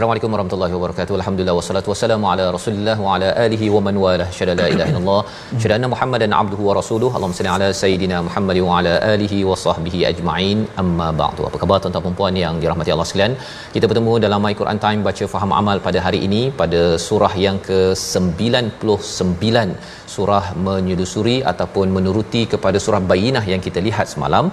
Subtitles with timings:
[0.00, 1.14] Assalamualaikum warahmatullahi wabarakatuh.
[1.20, 4.28] Alhamdulillah wassalatu wassalamu ala Rasulillah wa ala alihi wa man walah.
[4.36, 5.18] Syada la ilaha illallah.
[5.62, 7.12] Syada anna Muhammadan abduhu wa rasuluhu.
[7.16, 10.58] Allahumma salli ala sayidina Muhammad wa ala alihi wa sahbihi ajma'in.
[10.82, 11.44] Amma ba'du.
[11.48, 13.34] Apa khabar tuan-tuan dan puan yang dirahmati Allah sekalian?
[13.76, 17.60] Kita bertemu dalam My Quran Time baca faham amal pada hari ini pada surah yang
[17.68, 19.76] ke-99
[20.16, 24.46] surah menyelusuri ataupun menuruti kepada surah Bayyinah yang kita lihat semalam.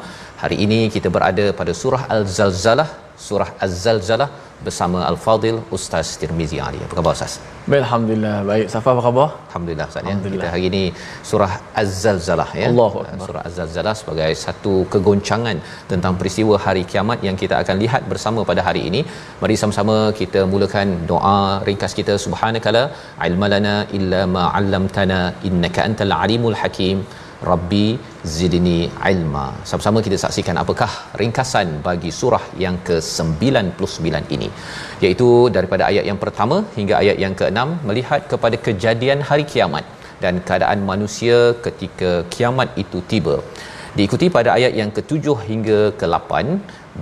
[0.46, 2.90] Hari ini kita berada pada surah Al-Zalzalah,
[3.26, 4.30] surah Az-Zalzalah
[4.66, 6.80] bersama Al-Fadil Ustaz Tirmizi Ali.
[6.86, 7.34] Apa khabar Ustaz?
[7.72, 8.36] Baik, Alhamdulillah.
[8.50, 9.28] Baik, Safa apa khabar?
[9.50, 10.08] Alhamdulillah Ustaz ya.
[10.10, 10.46] Alhamdulillah.
[10.46, 10.84] Kita hari ini
[11.30, 11.52] surah
[11.82, 12.68] Az-Zalzalah ya.
[12.70, 13.28] Allahu Akbar.
[13.28, 15.60] Surah Az-Zalzalah sebagai satu kegoncangan
[15.92, 19.04] tentang peristiwa hari kiamat yang kita akan lihat bersama pada hari ini.
[19.44, 21.40] Mari sama-sama kita mulakan doa
[21.70, 22.84] ringkas kita subhanakala
[23.30, 27.00] ilmalana illa ma 'allamtana innaka antal alimul hakim.
[27.50, 27.86] Rabbi
[28.36, 28.80] zidni
[29.12, 29.46] ilma.
[29.70, 30.90] Sama-sama kita saksikan apakah
[31.22, 34.50] ringkasan bagi surah yang ke-99 ini.
[35.04, 39.86] Iaitu daripada ayat yang pertama hingga ayat yang ke-6 melihat kepada kejadian hari kiamat
[40.24, 43.38] dan keadaan manusia ketika kiamat itu tiba.
[43.98, 46.32] Diikuti pada ayat yang ke-7 hingga ke-8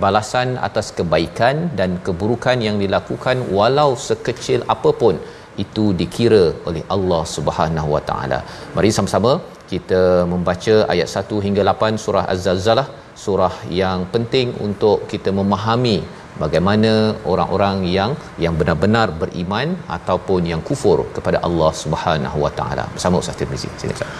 [0.04, 5.16] balasan atas kebaikan dan keburukan yang dilakukan walau sekecil apapun
[5.64, 8.40] itu dikira oleh Allah Subhanahu Wa Taala.
[8.76, 9.32] Mari sama-sama
[9.72, 10.02] kita
[10.32, 12.86] membaca ayat 1 hingga 8 surah Az-Zalzalah,
[13.24, 15.98] surah yang penting untuk kita memahami
[16.42, 16.92] bagaimana
[17.32, 18.10] orang-orang yang
[18.44, 22.84] yang benar-benar beriman ataupun yang kufur kepada Allah Subhanahu Wa Taala.
[22.96, 23.70] Bersama Ustaz Tirmizi.
[23.80, 24.10] Sini Ustaz.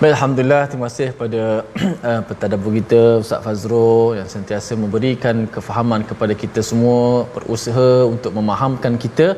[0.00, 0.62] Baik, Alhamdulillah.
[0.70, 1.42] Terima kasih kepada
[2.10, 7.02] uh, pentadabbur kita Ustaz Fazrul yang sentiasa memberikan kefahaman kepada kita semua,
[7.36, 9.28] berusaha untuk memahamkan kita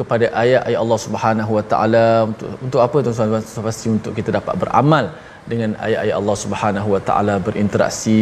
[0.00, 5.06] kepada ayat-ayat Allah Subhanahu Wa Taala untuk untuk apa tuan-tuan pasti untuk kita dapat beramal
[5.50, 8.18] dengan ayat-ayat Allah Subhanahu Wa Taala berinteraksi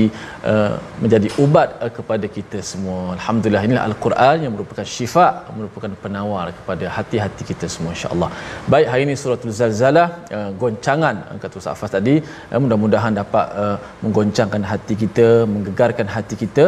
[0.50, 0.72] uh,
[1.03, 3.00] menjadi ubat uh, kepada kita semua.
[3.16, 5.27] Alhamdulillah inilah al-Quran yang merupakan syifa,
[5.59, 8.31] merupakan penawar kepada hati-hati kita semua insya-Allah.
[8.75, 12.16] Baik, hari ini suratul Zalzalah uh, goncangan uh, kata Ustaz Afas tadi,
[12.53, 16.66] uh, mudah-mudahan dapat uh, menggoncangkan hati kita, menggegarkan hati kita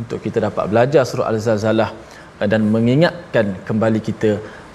[0.00, 1.90] untuk kita dapat belajar surah Al-Zalzalah
[2.51, 4.31] dan mengingatkan kembali kita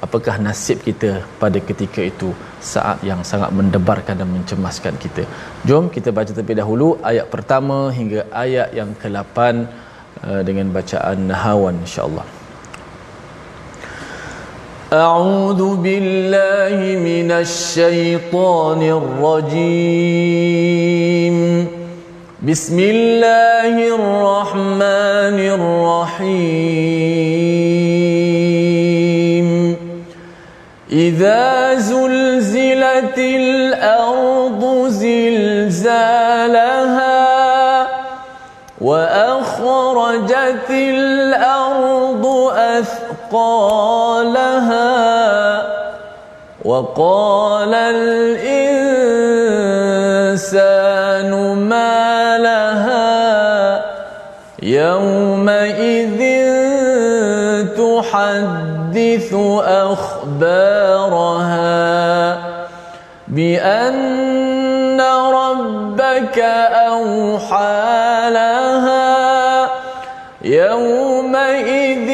[0.06, 1.10] apakah nasib kita
[1.42, 2.28] pada ketika itu
[2.72, 5.22] saat yang sangat mendebarkan dan mencemaskan kita.
[5.68, 9.38] Jom kita baca terlebih dahulu ayat pertama hingga ayat yang ke-8
[10.24, 12.26] uh, dengan bacaan Nahawan insya-Allah.
[14.90, 20.56] أعوذ بالله من الشيطان الرجيم
[22.42, 27.53] بسم الله الرحمن الرحيم
[30.95, 36.15] إذا زلزلت الأرض زلزالها
[38.81, 42.25] وأخرجت الأرض
[42.57, 43.95] أثقالها
[46.65, 48.75] وقال الإنسان
[51.69, 53.85] ما لها
[54.63, 56.21] يومئذ
[57.77, 58.64] تحدث
[59.83, 61.65] أخبارها
[63.27, 66.39] بأن ربك
[66.89, 69.69] أوحى لها
[70.43, 72.09] يومئذ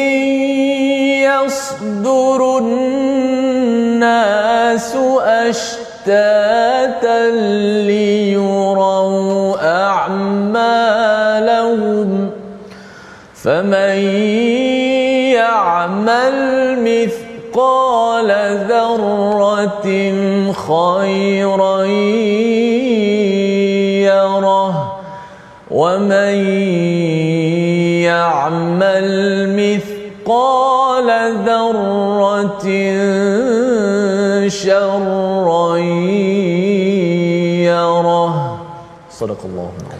[1.29, 4.11] يصدر الناس
[5.21, 7.19] أشتاتا
[7.87, 9.57] ليروا
[9.87, 11.11] أعمالهم
[13.43, 13.91] فمن
[15.61, 16.37] يعمل
[16.89, 18.29] مثقال
[18.69, 19.87] ذرة
[20.67, 21.77] خيرا
[24.09, 24.73] يره
[25.71, 26.35] ومن
[28.09, 29.07] يعمل
[29.61, 31.09] مثقال
[31.45, 32.65] ذرة
[34.49, 35.77] شرا
[37.69, 38.35] يره
[39.11, 39.90] صدق الله العظيم.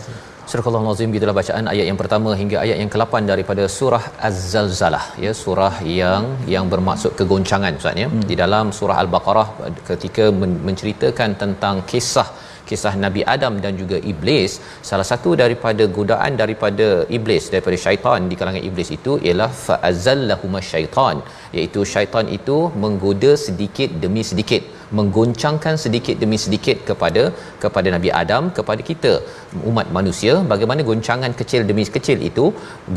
[0.52, 5.04] Surah Al-Azim gitulah bacaan ayat yang pertama hingga ayat yang ke-8 daripada surah Az-Zalzalah.
[5.26, 8.08] Ya surah yang yang bermaksud kegoncangan Ustaz ya.
[8.10, 8.24] Hmm.
[8.30, 9.48] di dalam surah Al-Baqarah
[9.90, 12.28] ketika men- menceritakan tentang kisah
[12.70, 14.52] kisah Nabi Adam dan juga iblis
[14.90, 16.88] salah satu daripada godaan daripada
[17.18, 21.18] iblis daripada syaitan di kalangan iblis itu ialah fa'azallahuma syaitan.
[21.56, 24.64] Iaitu syaitan itu menggoda sedikit demi sedikit
[24.98, 27.24] menggoncangkan sedikit demi sedikit kepada
[27.64, 29.14] kepada Nabi Adam kepada kita
[29.72, 30.34] umat manusia.
[30.54, 32.46] Bagaimana goncangan kecil demi kecil itu?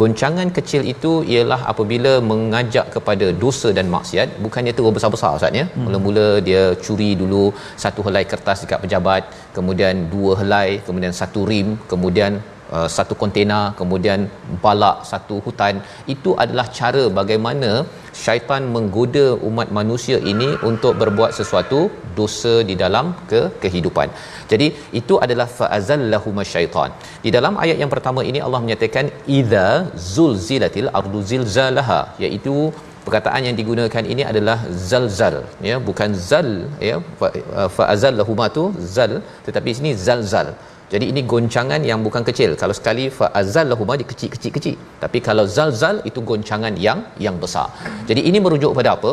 [0.02, 4.28] Goncangan kecil itu ialah apabila mengajak kepada dosa dan maksiat.
[4.46, 5.66] Bukannya terus besar-besar ustaz ya?
[5.74, 5.84] Hmm.
[5.84, 7.44] mula-mula dia curi dulu
[7.82, 9.22] satu helai kertas dekat pejabat
[9.56, 12.32] kemudian dua helai kemudian satu rim kemudian
[12.76, 14.20] Uh, satu kontena kemudian
[14.62, 15.74] balak satu hutan
[16.14, 17.70] itu adalah cara bagaimana
[18.22, 21.80] syaitan menggoda umat manusia ini untuk berbuat sesuatu
[22.18, 24.08] dosa di dalam ke kehidupan.
[24.52, 24.66] Jadi
[25.00, 26.90] itu adalah fa'azallahum syaitan.
[27.26, 29.06] Di dalam ayat yang pertama ini Allah menyatakan
[29.38, 29.68] idza
[30.16, 32.56] zulzilatil ardu zilzalaha iaitu
[33.06, 34.58] perkataan yang digunakan ini adalah
[34.90, 35.34] zalzal
[35.68, 36.50] ya bukan zal
[36.88, 36.96] ya
[37.76, 39.12] fa'azallahuma tu zal
[39.46, 40.48] tetapi sini zalzal
[40.94, 42.50] jadi ini goncangan yang bukan kecil.
[42.60, 44.76] Kalau sekali fa azallahuma dia kecil-kecil-kecil.
[45.02, 47.66] Tapi kalau zalzal itu goncangan yang yang besar.
[48.08, 49.12] Jadi ini merujuk pada apa?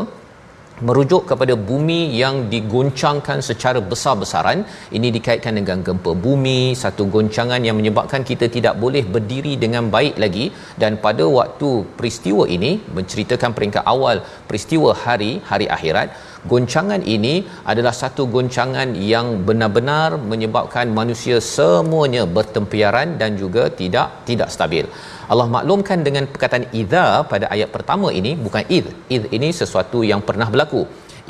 [0.87, 4.59] merujuk kepada bumi yang digoncangkan secara besar-besaran
[4.97, 10.15] ini dikaitkan dengan gempa bumi satu goncangan yang menyebabkan kita tidak boleh berdiri dengan baik
[10.23, 10.45] lagi
[10.83, 11.69] dan pada waktu
[11.99, 14.19] peristiwa ini menceritakan peringkat awal
[14.49, 16.09] peristiwa hari hari akhirat
[16.51, 17.33] goncangan ini
[17.71, 24.85] adalah satu goncangan yang benar-benar menyebabkan manusia semuanya bertempiaran dan juga tidak tidak stabil.
[25.31, 30.23] Allah maklumkan dengan perkataan idza pada ayat pertama ini bukan id id ini sesuatu yang
[30.29, 30.83] pernah berlaku.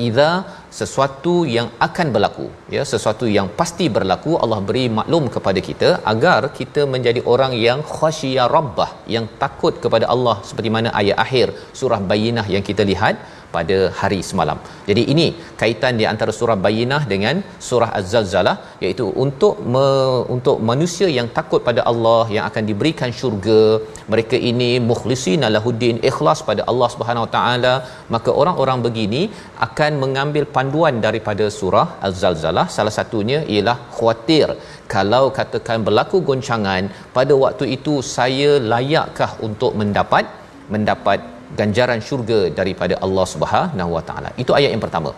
[0.06, 0.30] Idza
[0.80, 2.46] sesuatu yang akan berlaku.
[2.76, 4.32] Ya sesuatu yang pasti berlaku.
[4.44, 10.08] Allah beri maklum kepada kita agar kita menjadi orang yang khasyia rabbah yang takut kepada
[10.14, 11.48] Allah seperti mana ayat akhir
[11.80, 13.18] surah bayyinah yang kita lihat
[13.56, 14.58] pada hari semalam.
[14.90, 15.28] Jadi ini
[15.62, 17.36] kaitan di antara surah Bayyinah dengan
[17.68, 19.86] surah Az-Zalzalah iaitu untuk me,
[20.36, 23.62] untuk manusia yang takut pada Allah yang akan diberikan syurga,
[24.14, 27.74] mereka ini mukhlisina lahuddin ikhlas pada Allah Subhanahu Wa Taala,
[28.16, 29.24] maka orang-orang begini
[29.68, 34.48] akan mengambil panduan daripada surah Az-Zalzalah salah satunya ialah khawatir
[34.96, 36.84] kalau katakan berlaku goncangan
[37.18, 40.26] pada waktu itu saya layakkah untuk mendapat
[40.74, 41.20] mendapat
[41.60, 44.30] ganjaran syurga daripada Allah Subhanahu Wa Taala.
[44.44, 45.12] Itu ayat yang pertama.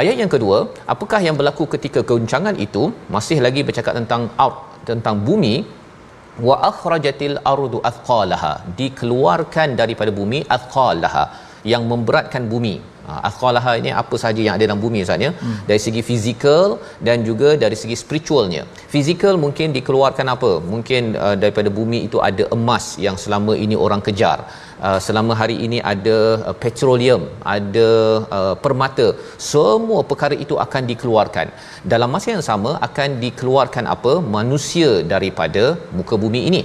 [0.00, 0.58] Ayat yang kedua,
[0.94, 2.84] apakah yang berlaku ketika goncangan itu?
[3.16, 4.56] Masih lagi bercakap tentang out
[4.90, 5.54] tentang bumi
[6.46, 11.24] wa akhrajatil ardu athqalaha dikeluarkan daripada bumi athqalaha
[11.72, 12.74] yang memberatkan bumi
[13.08, 15.30] Ha, Athqalaha ini apa sahaja yang ada dalam bumi Ustaz ya.
[15.42, 15.56] Hmm.
[15.68, 16.68] Dari segi fizikal
[17.06, 18.62] dan juga dari segi spiritualnya.
[18.92, 20.52] Fizikal mungkin dikeluarkan apa?
[20.72, 24.38] Mungkin uh, daripada bumi itu ada emas yang selama ini orang kejar.
[24.86, 26.18] Uh, selama hari ini ada
[26.48, 27.22] uh, petroleum,
[27.56, 27.88] ada
[28.38, 29.08] uh, permata.
[29.52, 31.48] Semua perkara itu akan dikeluarkan.
[31.92, 34.14] Dalam masa yang sama akan dikeluarkan apa?
[34.38, 35.64] Manusia daripada
[35.98, 36.62] muka bumi ini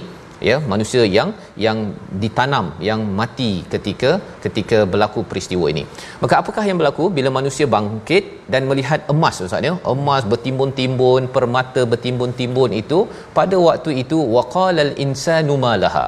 [0.48, 1.30] ya manusia yang
[1.64, 1.78] yang
[2.22, 4.10] ditanam yang mati ketika
[4.44, 5.84] ketika berlaku peristiwa ini.
[6.22, 9.74] Maka apakah yang berlaku bila manusia bangkit dan melihat emas ustaz ya?
[9.94, 13.00] Emas bertimbun-timbun permata bertimbun-timbun itu
[13.38, 16.06] pada waktu itu waqalal insanu malaha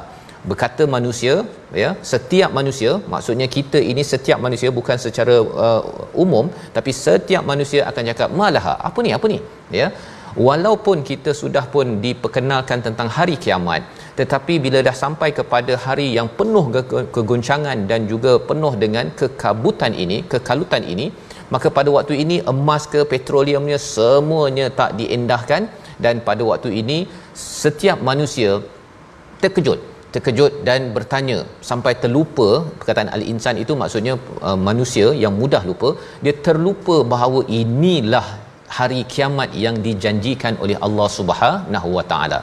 [0.50, 1.34] berkata manusia
[1.80, 5.34] ya setiap manusia maksudnya kita ini setiap manusia bukan secara
[5.66, 5.82] uh,
[6.24, 6.46] umum
[6.76, 9.12] tapi setiap manusia akan cakap malaha apa ni?
[9.18, 9.38] Apa ni?
[9.80, 9.88] Ya
[10.48, 13.82] walaupun kita sudah pun diperkenalkan tentang hari kiamat
[14.20, 19.92] tetapi bila dah sampai kepada hari yang penuh ke- kegoncangan dan juga penuh dengan kekabutan
[20.04, 21.06] ini kekalutan ini
[21.54, 25.68] maka pada waktu ini emas ke petroleumnya semuanya tak diendahkan
[26.04, 26.98] dan pada waktu ini
[27.62, 28.60] setiap manusia
[29.42, 32.48] terkejut terkejut dan bertanya sampai terlupa.
[32.78, 34.14] Perkataan al-insan itu maksudnya
[34.48, 35.90] uh, manusia yang mudah lupa
[36.24, 38.26] dia terlupa bahawa inilah
[38.76, 42.40] hari kiamat yang dijanjikan oleh Allah Subhanahu Wa Taala.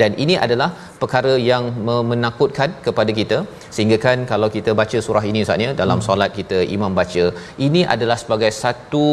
[0.00, 0.70] Dan ini adalah
[1.02, 1.64] perkara yang
[2.10, 3.38] menakutkan kepada kita
[3.74, 6.06] sehingga kan kalau kita baca surah ini Ustaz ya dalam hmm.
[6.06, 7.24] solat kita imam baca
[7.66, 9.06] ini adalah sebagai satu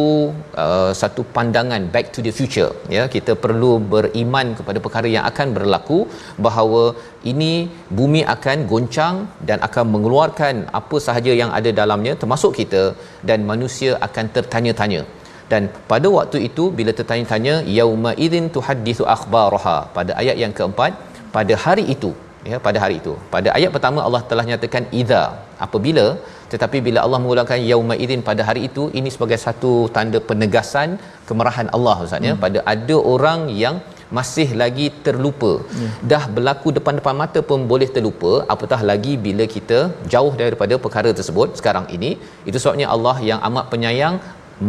[0.64, 5.48] uh, satu pandangan back to the future ya kita perlu beriman kepada perkara yang akan
[5.58, 6.00] berlaku
[6.48, 6.84] bahawa
[7.32, 7.54] ini
[8.00, 9.16] bumi akan goncang
[9.50, 12.84] dan akan mengeluarkan apa sahaja yang ada dalamnya termasuk kita
[13.30, 15.04] dan manusia akan tertanya-tanya
[15.52, 20.94] dan pada waktu itu bila tertanya-tanya yauma idzin tuhaddithu akhbaraha pada ayat yang keempat
[21.36, 22.12] pada hari itu
[22.52, 25.24] ya pada hari itu pada ayat pertama Allah telah nyatakan idza
[25.66, 26.06] apabila
[26.54, 30.90] tetapi bila Allah mengulangkan yauma idzin pada hari itu ini sebagai satu tanda penegasan
[31.30, 32.44] kemarahan Allah ustaz ya hmm.
[32.46, 33.78] pada ada orang yang
[34.18, 35.52] masih lagi terlupa
[35.82, 35.90] ya.
[36.12, 39.80] dah berlaku depan-depan mata pun boleh terlupa apatah lagi bila kita
[40.14, 42.12] jauh daripada perkara tersebut sekarang ini
[42.50, 44.16] itu sebabnya Allah yang amat penyayang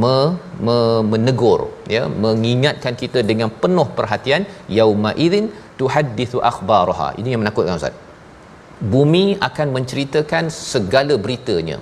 [0.03, 0.17] me,
[0.67, 0.79] me,
[1.13, 1.61] menegur
[1.95, 4.45] ya mengingatkan kita dengan penuh perhatian
[4.79, 5.49] yauma idzin
[5.81, 7.97] tuhaddithu akhbaraha ini yang menakutkan ustaz.
[8.93, 11.77] Bumi akan menceritakan segala beritanya.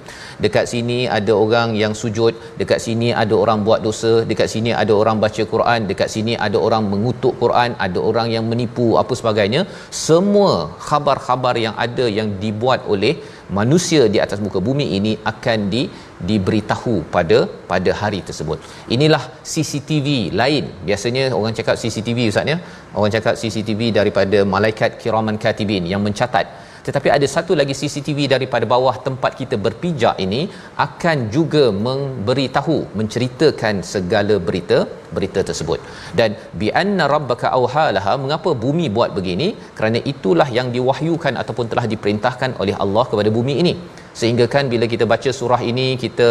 [0.44, 4.92] Dekat sini ada orang yang sujud dekat sini ada orang buat dosa dekat sini ada
[5.00, 9.68] orang baca Quran dekat sini ada orang mengutuk Quran ada orang yang menipu apa sebagainya.
[10.08, 13.12] Semua khabar-khabar yang ada yang dibuat oleh
[13.58, 15.82] manusia di atas muka bumi ini akan di
[16.28, 17.38] diberitahu pada
[17.70, 18.58] pada hari tersebut.
[18.96, 19.22] Inilah
[19.52, 20.64] CCTV lain.
[20.88, 22.58] Biasanya orang cakap CCTV ustaz ya.
[22.96, 28.64] Orang cakap CCTV daripada malaikat kiraman katibin yang mencatat tetapi ada satu lagi CCTV daripada
[28.72, 30.40] bawah tempat kita berpijak ini
[30.86, 34.78] akan juga memberitahu menceritakan segala berita
[35.16, 35.80] berita tersebut.
[36.18, 39.48] Dan bi anna rabbaka auhalaha mengapa bumi buat begini?
[39.78, 43.74] Kerana itulah yang diwahyukan ataupun telah diperintahkan oleh Allah kepada bumi ini.
[44.20, 46.28] Sehingga kan bila kita baca surah ini kita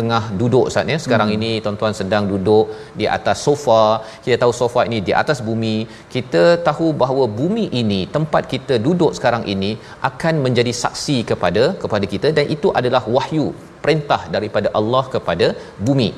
[0.00, 0.98] tengah duduk saat ya.
[1.04, 1.36] Sekarang hmm.
[1.36, 2.66] ini tuan-tuan sedang duduk
[3.00, 3.82] di atas sofa.
[4.24, 5.76] Kita tahu sofa ini di atas bumi.
[6.14, 9.72] Kita tahu bahawa bumi ini tempat kita duduk sekarang ini
[10.10, 12.30] akan menjadi saksi kepada kepada kita.
[12.38, 13.46] Dan itu adalah wahyu
[13.84, 15.46] perintah daripada Allah kepada
[15.88, 16.10] bumi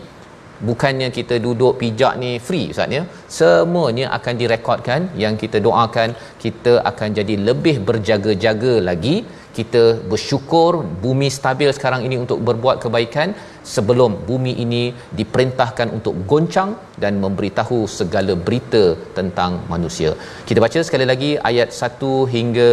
[0.68, 3.02] bukannya kita duduk pijak ni free ustaz ya?
[3.38, 6.10] Semuanya akan direkodkan yang kita doakan
[6.44, 9.16] kita akan jadi lebih berjaga-jaga lagi.
[9.56, 10.70] Kita bersyukur
[11.02, 13.28] bumi stabil sekarang ini untuk berbuat kebaikan.
[13.72, 14.84] Sebelum bumi ini
[15.18, 16.70] diperintahkan untuk goncang
[17.02, 18.84] dan memberitahu segala berita
[19.18, 20.12] tentang manusia.
[20.48, 22.70] Kita baca sekali lagi ayat 1 hingga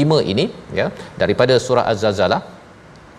[0.00, 0.44] 5 ini
[0.80, 0.86] ya?
[1.22, 2.55] Daripada surah Az-Zalzalah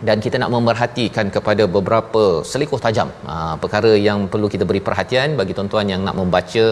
[0.08, 5.34] dan kita nak memerhatikan kepada beberapa selikuh tajam ha, perkara yang perlu kita beri perhatian
[5.40, 6.68] bagi tuan-tuan yang nak membaca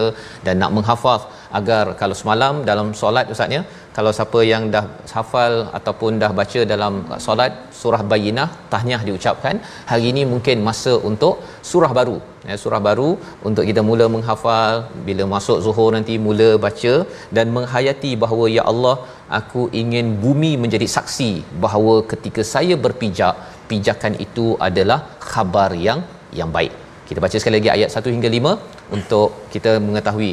[0.46, 1.26] dan nak menghafaz
[1.58, 3.60] agar kalau semalam dalam solat ustaznya
[3.96, 4.84] kalau siapa yang dah
[5.16, 6.94] hafal ataupun dah baca dalam
[7.26, 9.56] solat surah bayinah tahniah diucapkan
[9.90, 11.34] hari ini mungkin masa untuk
[11.70, 12.16] surah baru.
[12.48, 13.08] Ya surah baru
[13.48, 14.74] untuk kita mula menghafal
[15.06, 16.94] bila masuk zuhur nanti mula baca
[17.38, 18.96] dan menghayati bahawa ya Allah
[19.38, 21.30] aku ingin bumi menjadi saksi
[21.64, 23.36] bahawa ketika saya berpijak
[23.70, 26.00] pijakan itu adalah khabar yang
[26.40, 26.74] yang baik.
[27.08, 30.32] Kita baca sekali lagi ayat 1 hingga 5 untuk kita mengetahui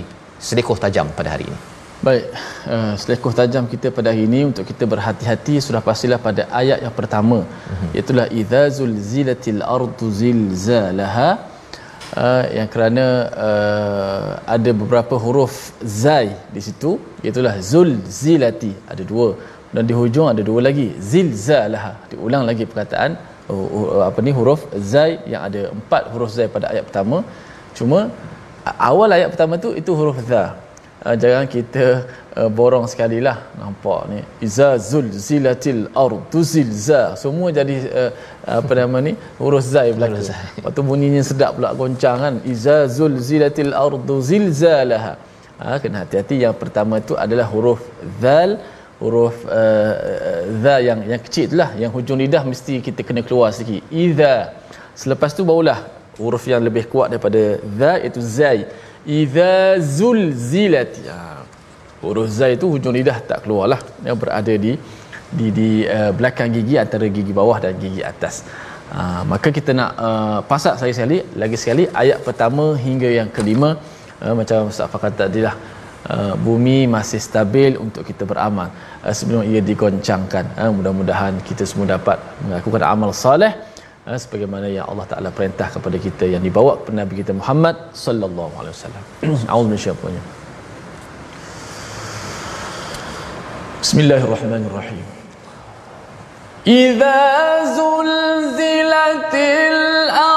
[0.50, 1.60] sedekah tajam pada hari ini.
[2.04, 2.24] Baik,
[2.74, 6.96] uh, selekoh tajam kita pada hari ini untuk kita berhati-hati sudah pastilah pada ayat yang
[7.00, 7.40] pertama.
[7.48, 7.96] Uh-huh.
[7.96, 11.30] iaitu idza zulzilatil ardu zilzalaha
[12.24, 13.06] uh, yang kerana
[13.48, 15.56] uh, ada beberapa huruf
[16.04, 16.92] zai di situ.
[17.24, 17.40] Iaitu
[17.72, 19.30] zulzilati ada dua.
[19.74, 21.94] Dan di hujung ada dua lagi zilzalaha.
[22.12, 23.16] Diulang lagi perkataan
[23.48, 27.24] uh, uh, apa ni huruf zai yang ada empat huruf zai pada ayat pertama.
[27.80, 28.12] Cuma
[28.64, 30.56] awal ayat pertama tu itu huruf za.
[31.04, 32.08] Uh, jangan kita
[32.40, 34.20] uh, borong sekali lah nampak ni.
[34.40, 37.20] Iza zul zilatil ardu zilza.
[37.20, 38.12] Semua jadi uh,
[38.48, 39.12] apa nama ni?
[39.36, 40.32] Huruf zai belaka
[40.64, 42.36] waktu bunyinya sedap pula goncang kan?
[42.48, 45.20] Iza zul zilatil ardu zilzalaha
[45.60, 46.40] ha, kena hati-hati.
[46.48, 47.84] Yang pertama tu adalah huruf
[48.24, 48.64] zal.
[49.04, 49.94] Huruf uh,
[50.64, 53.84] za yang yang kecil itulah yang hujung lidah mesti kita kena keluar sikit.
[53.92, 54.56] Iza.
[54.96, 55.84] Selepas tu barulah
[56.22, 57.42] huruf yang lebih kuat daripada
[57.80, 58.60] za iaitu zai.
[59.04, 60.92] Idza zulzilat.
[61.08, 61.20] Ya.
[62.04, 63.80] Huruf zai itu hujung lidah tak keluarlah.
[64.08, 64.72] Yang berada di
[65.34, 68.46] di di uh, belakang gigi antara gigi bawah dan gigi atas.
[68.94, 73.70] Uh, maka kita nak uh, pasak saya sekali lagi sekali ayat pertama hingga yang kelima.
[74.22, 75.58] Uh, macam Ustaz Fakar tadi lah.
[76.04, 78.70] Uh, bumi masih stabil untuk kita beramal.
[79.02, 80.46] Uh, sebelum ia digoncangkan.
[80.60, 83.73] Uh, mudah-mudahan kita semua dapat melakukan amal soleh
[84.06, 88.54] ha, sebagaimana yang Allah Taala perintah kepada kita yang dibawa kepada Nabi kita Muhammad sallallahu
[88.60, 89.04] alaihi wasallam.
[89.72, 90.24] Bisyaitanir
[93.84, 95.04] Bismillahirrahmanirrahim.
[96.64, 97.20] Idza
[97.76, 100.33] zulzilatil ardu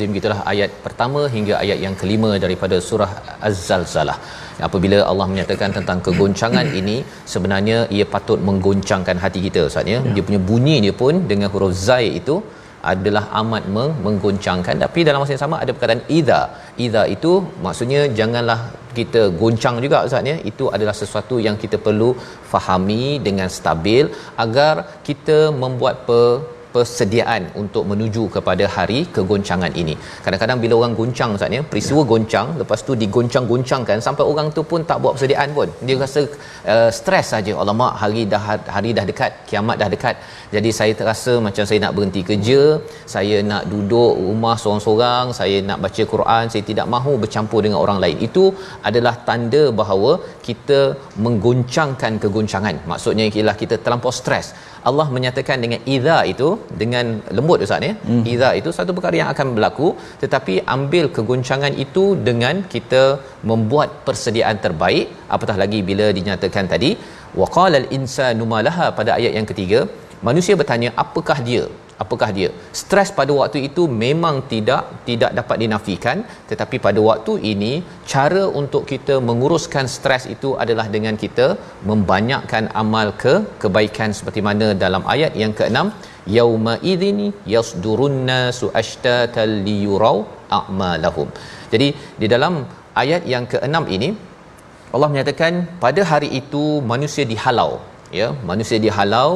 [0.00, 3.08] Surah Al-Azim gitulah ayat pertama hingga ayat yang kelima daripada surah
[3.48, 4.16] Az-Zalzalah.
[4.66, 6.96] Apabila Allah menyatakan tentang kegoncangan ini
[7.32, 9.98] sebenarnya ia patut menggoncangkan hati kita Ustaz ya.
[10.14, 12.36] Dia punya bunyi dia pun dengan huruf zai itu
[12.92, 16.40] adalah amat meng- menggoncangkan tapi dalam masa yang sama ada perkataan idza.
[16.84, 17.32] Idza itu
[17.66, 18.60] maksudnya janganlah
[18.98, 20.36] kita goncang juga Ustaz ya.
[20.52, 22.08] Itu adalah sesuatu yang kita perlu
[22.52, 24.08] fahami dengan stabil
[24.46, 24.74] agar
[25.10, 26.20] kita membuat pe
[26.74, 29.94] persediaan untuk menuju kepada hari kegoncangan ini.
[30.24, 34.80] Kadang-kadang bila orang goncang Ustaz ya, peristiwa goncang lepas tu digoncang-goncangkan sampai orang tu pun
[34.90, 35.68] tak buat persediaan pun.
[35.86, 36.20] Dia rasa
[36.74, 37.54] uh, stres saja.
[37.62, 38.42] Alamak hari dah
[38.76, 40.16] hari dah dekat, kiamat dah dekat.
[40.54, 42.60] Jadi saya terasa macam saya nak berhenti kerja,
[43.14, 48.00] saya nak duduk rumah seorang-seorang, saya nak baca Quran, saya tidak mahu bercampur dengan orang
[48.04, 48.16] lain.
[48.28, 48.44] Itu
[48.88, 50.12] adalah tanda bahawa
[50.48, 50.80] kita
[51.24, 52.76] menggoncangkan kegoncangan.
[52.92, 54.48] Maksudnya ialah kita terlampau stres.
[54.88, 56.48] Allah menyatakan dengan idza itu
[56.82, 57.06] dengan
[57.36, 57.94] lembut ustaz ya.
[58.08, 58.22] Hmm.
[58.32, 59.88] Idza itu satu perkara yang akan berlaku
[60.22, 63.04] tetapi ambil kegoncangan itu dengan kita
[63.50, 65.06] membuat persediaan terbaik
[65.36, 66.90] apatah lagi bila dinyatakan tadi
[67.42, 69.80] waqala al-insanu malaha pada ayat yang ketiga
[70.28, 71.64] manusia bertanya apakah dia
[72.04, 72.48] apakah dia?
[72.80, 76.18] Stres pada waktu itu memang tidak tidak dapat dinafikan.
[76.50, 77.72] Tetapi pada waktu ini
[78.12, 81.48] cara untuk kita menguruskan stres itu adalah dengan kita
[81.90, 85.78] membanyakkan amal ke kebaikan seperti mana dalam ayat yang ke-6
[86.38, 90.16] yauma idzini yasdurunna su'ashtatal liyurau
[90.58, 91.28] a'malahum.
[91.72, 91.88] Jadi
[92.22, 92.54] di dalam
[93.02, 94.10] ayat yang ke-6 ini
[94.94, 97.72] Allah menyatakan pada hari itu manusia dihalau
[98.20, 98.28] ya.
[98.50, 99.30] Manusia dihalau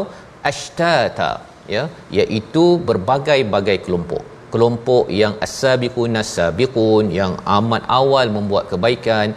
[0.50, 1.30] ashtata
[1.77, 1.83] ya
[2.20, 4.22] iaitu berbagai-bagai kelompok.
[4.55, 9.35] Kelompok yang as-sabiqun as-sabiqun yang amat awal membuat kebaikan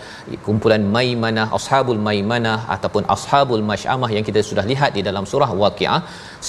[0.47, 6.01] kumpulan maimanah ashabul maimanah ataupun ashabul masyamah yang kita sudah lihat di dalam surah waqiah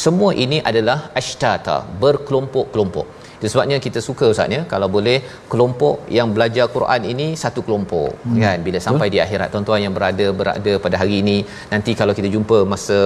[0.03, 3.07] semua ini adalah ashtata berkelompok-kelompok.
[3.39, 5.19] Itu sebabnya kita suka ustaz ya kalau boleh
[5.51, 8.39] kelompok yang belajar Quran ini satu kelompok hmm.
[8.45, 8.59] kan?
[8.67, 11.37] Bila sampai di akhirat tuan-tuan yang berada berada pada hari ini
[11.73, 12.99] nanti kalau kita jumpa masa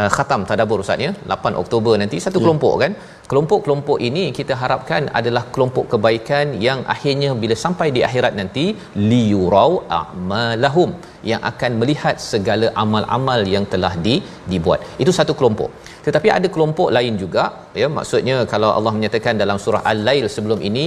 [0.00, 1.10] uh, khatam tadabbur ustaz ya?
[1.34, 2.18] 8 Oktober nanti.
[2.26, 2.44] Satu yeah.
[2.44, 2.92] kelompok kan?
[3.30, 8.64] Kelompok-kelompok ini kita harapkan adalah kelompok kebaikan yang akhirnya bila sampai di akhirat nanti
[9.10, 10.92] liyurau a'malahum
[11.30, 14.16] yang akan melihat segala amal-amal yang telah di,
[14.52, 14.80] dibuat.
[15.02, 15.70] Itu satu kelompok.
[16.06, 17.44] Tetapi ada kelompok lain juga
[17.80, 17.88] ya?
[17.96, 20.84] Maksudnya kalau Allah menyatakan dalam surah al-lail sebelum ini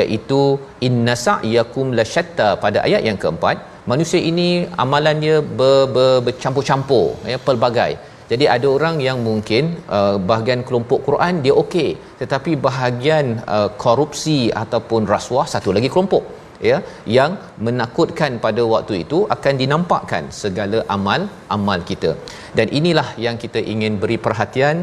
[0.00, 0.42] iaitu
[0.88, 3.56] innasa yakum lasyatta pada ayat yang keempat
[3.92, 4.48] manusia ini
[4.84, 7.38] amalannya ber, ber, bercampur-campur ya?
[7.48, 7.92] Pelbagai
[8.30, 9.64] jadi ada orang yang mungkin
[9.98, 11.90] uh, bahagian kelompok Quran dia okey
[12.20, 16.24] tetapi bahagian uh, korupsi ataupun rasuah satu lagi kelompok
[16.68, 16.78] ya
[17.16, 17.32] yang
[17.66, 21.22] menakutkan pada waktu itu akan dinampakkan segala amal
[21.56, 22.12] amal kita.
[22.58, 24.76] Dan inilah yang kita ingin beri perhatian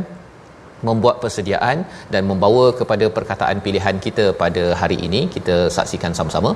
[0.88, 1.78] membuat persediaan
[2.14, 5.22] dan membawa kepada perkataan pilihan kita pada hari ini.
[5.36, 6.52] Kita saksikan sama-sama.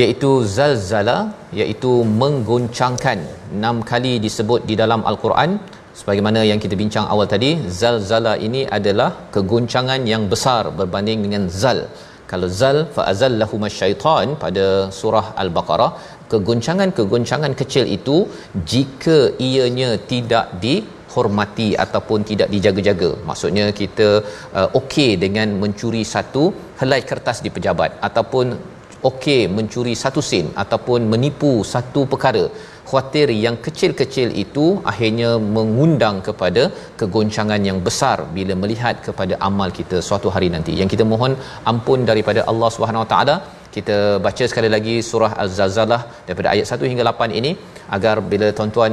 [0.00, 1.16] Iaitu zalzala
[1.60, 3.18] iaitu menggoncangkan
[3.56, 5.50] enam kali disebut di dalam al-Quran
[6.00, 7.50] sebagaimana yang kita bincang awal tadi
[7.80, 11.80] zalzala ini adalah kegoncangan yang besar berbanding dengan zal.
[12.30, 14.66] Kalau zal fa azallahu masyaitan pada
[14.98, 15.90] surah al-baqarah
[16.32, 18.16] kegoncangan-kegoncangan kecil itu
[18.72, 20.74] jika ianya tidak di
[21.14, 23.10] hormati ataupun tidak dijaga-jaga.
[23.28, 24.08] Maksudnya kita
[24.58, 26.44] uh, okey dengan mencuri satu
[26.80, 28.46] helai kertas di pejabat ataupun
[29.10, 32.44] okey mencuri satu sen ataupun menipu satu perkara
[32.92, 36.62] khawatir yang kecil-kecil itu akhirnya mengundang kepada
[37.00, 40.72] kegoncangan yang besar bila melihat kepada amal kita suatu hari nanti.
[40.80, 41.34] Yang kita mohon
[41.72, 43.36] ampun daripada Allah Subhanahu Wa Taala.
[43.76, 47.52] Kita baca sekali lagi surah Az-Zalzalah daripada ayat 1 hingga 8 ini
[47.96, 48.92] agar bila tuan-tuan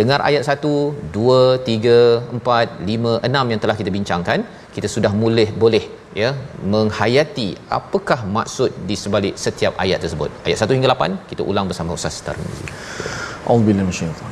[0.00, 0.72] dengar ayat 1,
[1.18, 1.36] 2,
[1.68, 4.38] 3, 4, 5, 6 yang telah kita bincangkan
[4.78, 6.30] kita sudah mula boleh ya
[6.74, 10.30] menghayati apakah maksud di sebalik setiap ayat tersebut.
[10.46, 12.66] Ayat 1 hingga 8 kita ulang bersama Ustaz Tarmizi
[13.50, 14.30] Auzubillahi minasyaitan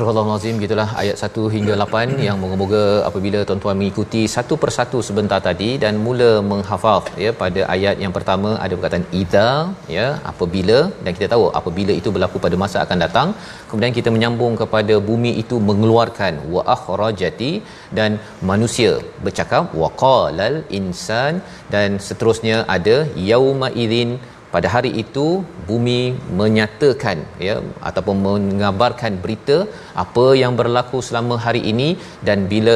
[0.01, 0.88] Al-Azim gitulah.
[1.01, 6.29] Ayat 1 hingga 8 yang moga-moga apabila tuan-tuan mengikuti satu persatu sebentar tadi dan mula
[6.51, 9.49] menghafal ya pada ayat yang pertama ada perkataan idza
[9.97, 13.29] ya apabila dan kita tahu apabila itu berlaku pada masa akan datang.
[13.69, 17.53] Kemudian kita menyambung kepada bumi itu mengeluarkan wa akhrajati
[17.99, 18.17] dan
[18.51, 18.93] manusia
[19.25, 21.34] bercakap waqalal insan
[21.75, 22.97] dan seterusnya ada
[23.29, 24.12] yauma idzin
[24.53, 25.27] pada hari itu
[25.69, 25.99] bumi
[26.39, 27.55] menyatakan ya
[27.89, 29.57] ataupun mengabarkan berita
[30.03, 31.89] apa yang berlaku selama hari ini
[32.27, 32.75] dan bila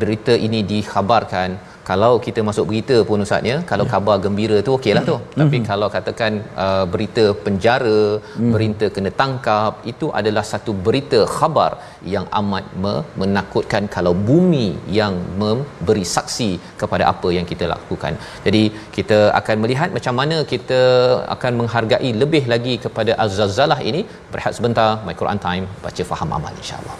[0.00, 1.50] berita ini dikhabarkan
[1.90, 3.90] kalau kita masuk berita pun ustaznya kalau Ya.
[3.92, 5.16] khabar gembira tu okeylah tu.
[5.40, 6.32] Tapi kalau katakan
[6.64, 8.00] uh, berita penjara
[8.38, 8.52] Hmm.
[8.54, 11.70] berita kena tangkap itu adalah satu berita khabar
[12.14, 14.66] yang amat me- menakutkan kalau bumi
[14.98, 16.50] yang memberi saksi
[16.82, 18.12] kepada apa yang kita lakukan.
[18.46, 18.62] Jadi
[18.96, 20.80] kita akan melihat macam mana kita
[21.36, 24.02] akan menghargai lebih lagi kepada Az-Zalzalah ini.
[24.32, 26.96] Berehat sebentar my Quran time baca faham amal insya-Allah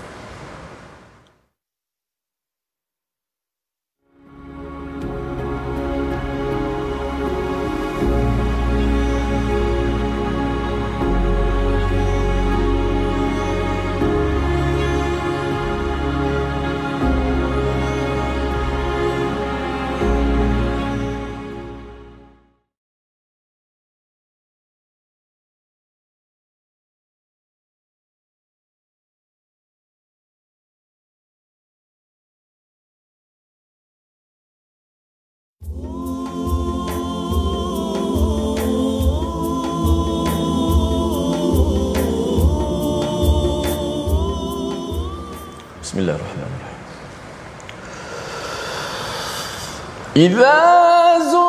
[50.20, 51.49] إذا زلزلت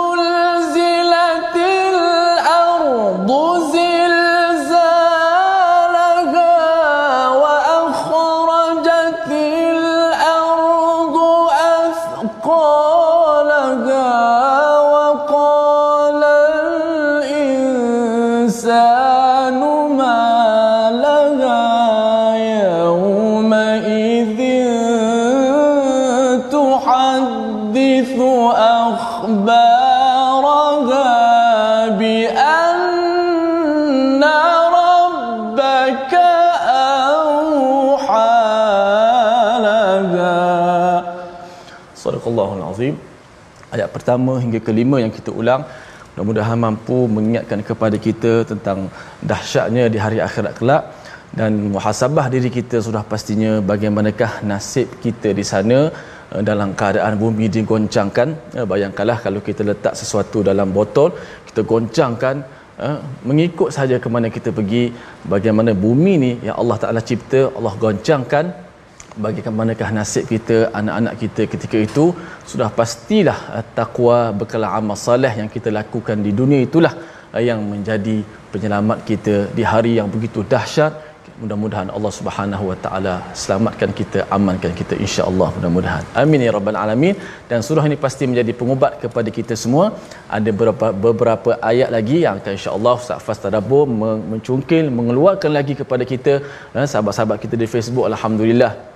[42.03, 42.95] Sadaqallahul Azim.
[43.75, 45.63] Ayat pertama hingga kelima yang kita ulang.
[46.11, 48.79] Mudah-mudahan mampu mengingatkan kepada kita tentang
[49.31, 50.83] dahsyatnya di hari akhirat kelak.
[51.39, 55.77] Dan muhasabah diri kita sudah pastinya bagaimanakah nasib kita di sana
[56.33, 58.29] eh, dalam keadaan bumi digoncangkan.
[58.57, 61.09] Eh, bayangkanlah kalau kita letak sesuatu dalam botol
[61.47, 62.35] kita goncangkan
[62.87, 62.97] eh,
[63.29, 64.83] mengikut saja ke mana kita pergi
[65.33, 68.45] bagaimana bumi ni yang Allah Taala cipta Allah goncangkan
[69.25, 72.05] bagaimanakah nasib kita anak-anak kita ketika itu
[72.51, 76.93] sudah pastilah eh, takwa bekal amal soleh yang kita lakukan di dunia itulah
[77.35, 78.17] eh, yang menjadi
[78.53, 80.93] penyelamat kita di hari yang begitu dahsyat.
[81.41, 86.03] Mudah-mudahan Allah Subhanahu wa taala selamatkan kita amankan kita insya-Allah mudah-mudahan.
[86.21, 87.15] Amin ya rabbal alamin.
[87.49, 89.85] Dan surah ini pasti menjadi pengubat kepada kita semua.
[90.37, 95.73] Ada beberapa beberapa ayat lagi yang akan insya-Allah Ustaz Fas tadabbur men- mencungkil mengeluarkan lagi
[95.81, 96.45] kepada kita.
[96.77, 98.90] Eh, sahabat-sahabat kita di Facebook alhamdulillah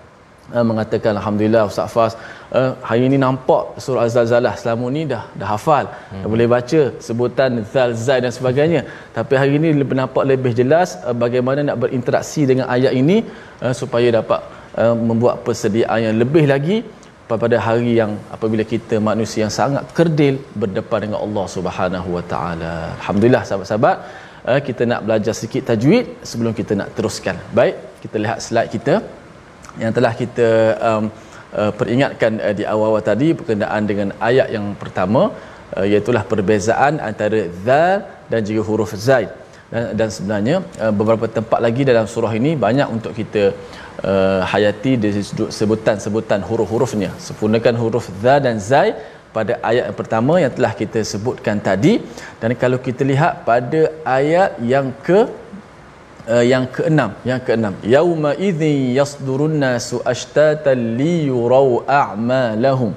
[0.54, 2.14] uh, mengatakan alhamdulillah Ustaz Fas
[2.58, 6.22] uh, hari ini nampak surah Az-Zalzalah selama ni dah dah hafal hmm.
[6.22, 8.82] dah boleh baca sebutan zalzal dan sebagainya
[9.18, 13.18] tapi hari ini lebih nampak lebih jelas uh, bagaimana nak berinteraksi dengan ayat ini
[13.66, 14.42] uh, supaya dapat
[14.84, 16.78] uh, membuat persediaan yang lebih lagi
[17.32, 22.74] pada hari yang apabila kita manusia yang sangat kerdil berdepan dengan Allah Subhanahu Wa Taala.
[23.02, 23.98] Alhamdulillah sahabat-sahabat,
[24.50, 27.38] uh, kita nak belajar sedikit tajwid sebelum kita nak teruskan.
[27.60, 28.94] Baik, kita lihat slide kita
[29.84, 30.50] yang telah kita
[30.90, 31.06] um,
[31.60, 35.22] uh, peringatkan uh, di awal-awal tadi berkenaan dengan ayat yang pertama
[35.78, 39.30] uh, iaitu perbezaan antara zal dan juga huruf zaid.
[39.74, 43.44] Dan, dan sebenarnya uh, beberapa tempat lagi dalam surah ini banyak untuk kita
[44.12, 45.22] uh, hayati dari
[45.60, 47.12] sebutan-sebutan huruf-hurufnya.
[47.28, 48.90] Sempurnakan huruf za dan zai
[49.36, 51.94] pada ayat yang pertama yang telah kita sebutkan tadi.
[52.42, 53.82] Dan kalau kita lihat pada
[54.20, 55.20] ayat yang ke
[56.34, 57.74] uh, yang keenam yang keenam.
[57.96, 62.94] Yauma idzin yasdurun nasu ashtatan liyurau a'malahum.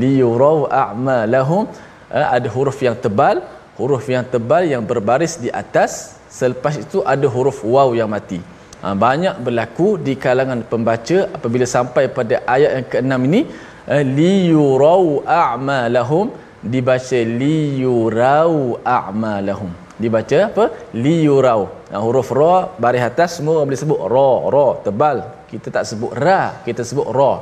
[0.00, 1.64] Liyurau a'malahum.
[2.06, 3.42] Uh, ada huruf yang tebal
[3.78, 6.16] huruf yang tebal yang berbaris di atas.
[6.36, 8.40] Selepas itu ada huruf waw yang mati.
[8.84, 13.40] Ha, banyak berlaku di kalangan pembaca apabila sampai pada ayat yang keenam ini.
[13.86, 16.28] Uh, liyurau a'malahum.
[16.74, 20.64] Dibaca liyurau a'malahum dibaca apa?
[21.04, 21.62] Liyurau.
[21.90, 25.16] Nah, huruf ra baris atas semua boleh sebut ra ra tebal.
[25.50, 27.32] Kita tak sebut ra kita sebut ra.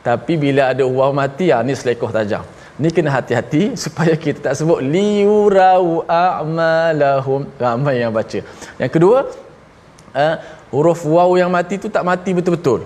[0.00, 2.44] Tapi bila ada waw mati ah ni selekoh tajam.
[2.80, 7.40] Ni kena hati-hati supaya kita tak sebut liyurau a'malahum.
[7.64, 8.40] Ramai yang baca.
[8.82, 9.18] Yang kedua
[10.22, 10.34] uh,
[10.74, 12.82] huruf waw yang mati tu tak mati betul-betul.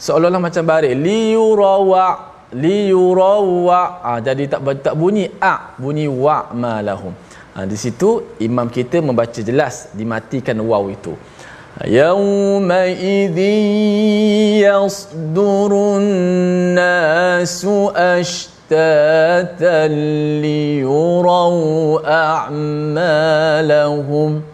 [0.00, 0.94] Seolah-olah macam baris.
[0.96, 7.14] Liyurawa liyurawa ah jadi tak tak bunyi a bunyi wa malahum
[7.50, 11.18] Ha, di situ imam kita membaca jelas dimatikan waw itu.
[11.82, 13.54] Yauma idzi
[14.62, 16.06] yasdurun
[16.78, 19.90] nasu ashtatan
[20.44, 24.46] liyurau a'malahum.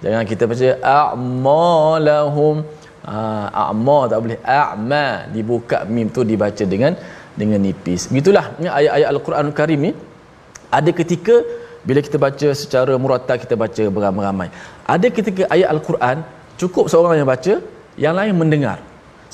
[0.00, 2.64] Jangan kita baca a'malahum.
[3.08, 6.96] Ha, a'ma tak boleh a'ma dibuka mim tu dibaca dengan
[7.36, 8.08] dengan nipis.
[8.12, 9.92] Begitulah ayat-ayat Al-Quran Karim ni
[10.68, 11.40] ada ketika
[11.86, 14.48] bila kita baca secara muratab kita baca beramai-ramai.
[14.94, 16.16] Ada ketika ayat al-Quran
[16.60, 17.54] cukup seorang yang baca
[18.04, 18.78] yang lain mendengar.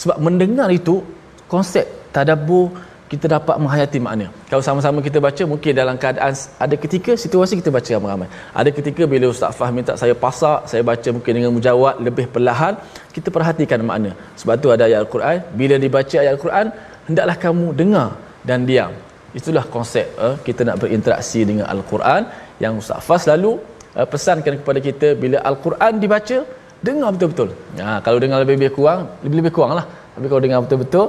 [0.00, 1.00] Sebab mendengar itu
[1.46, 2.66] konsep tadabbur
[3.12, 4.26] kita dapat menghayati makna.
[4.50, 8.28] Kalau sama-sama kita baca mungkin dalam keadaan ada ketika situasi kita baca ramai-ramai.
[8.60, 12.74] Ada ketika bila Ustaz Fah minta saya pasak saya baca mungkin dengan mujawad lebih perlahan
[13.14, 14.12] kita perhatikan makna.
[14.40, 15.38] Sebab tu ada ayat al-Quran.
[15.60, 16.66] Bila dibaca ayat al-Quran
[17.08, 18.08] hendaklah kamu dengar
[18.48, 18.92] dan diam
[19.38, 22.22] itulah konsep uh, kita nak berinteraksi dengan al-Quran
[22.64, 23.52] yang Ustaz Fas selalu
[23.98, 26.38] uh, pesankan kepada kita bila al-Quran dibaca
[26.86, 27.50] dengar betul-betul.
[27.82, 29.86] Ha kalau dengar lebih-lebih kurang, lebih-lebih kuranglah.
[30.14, 31.06] Tapi kalau dengar betul-betul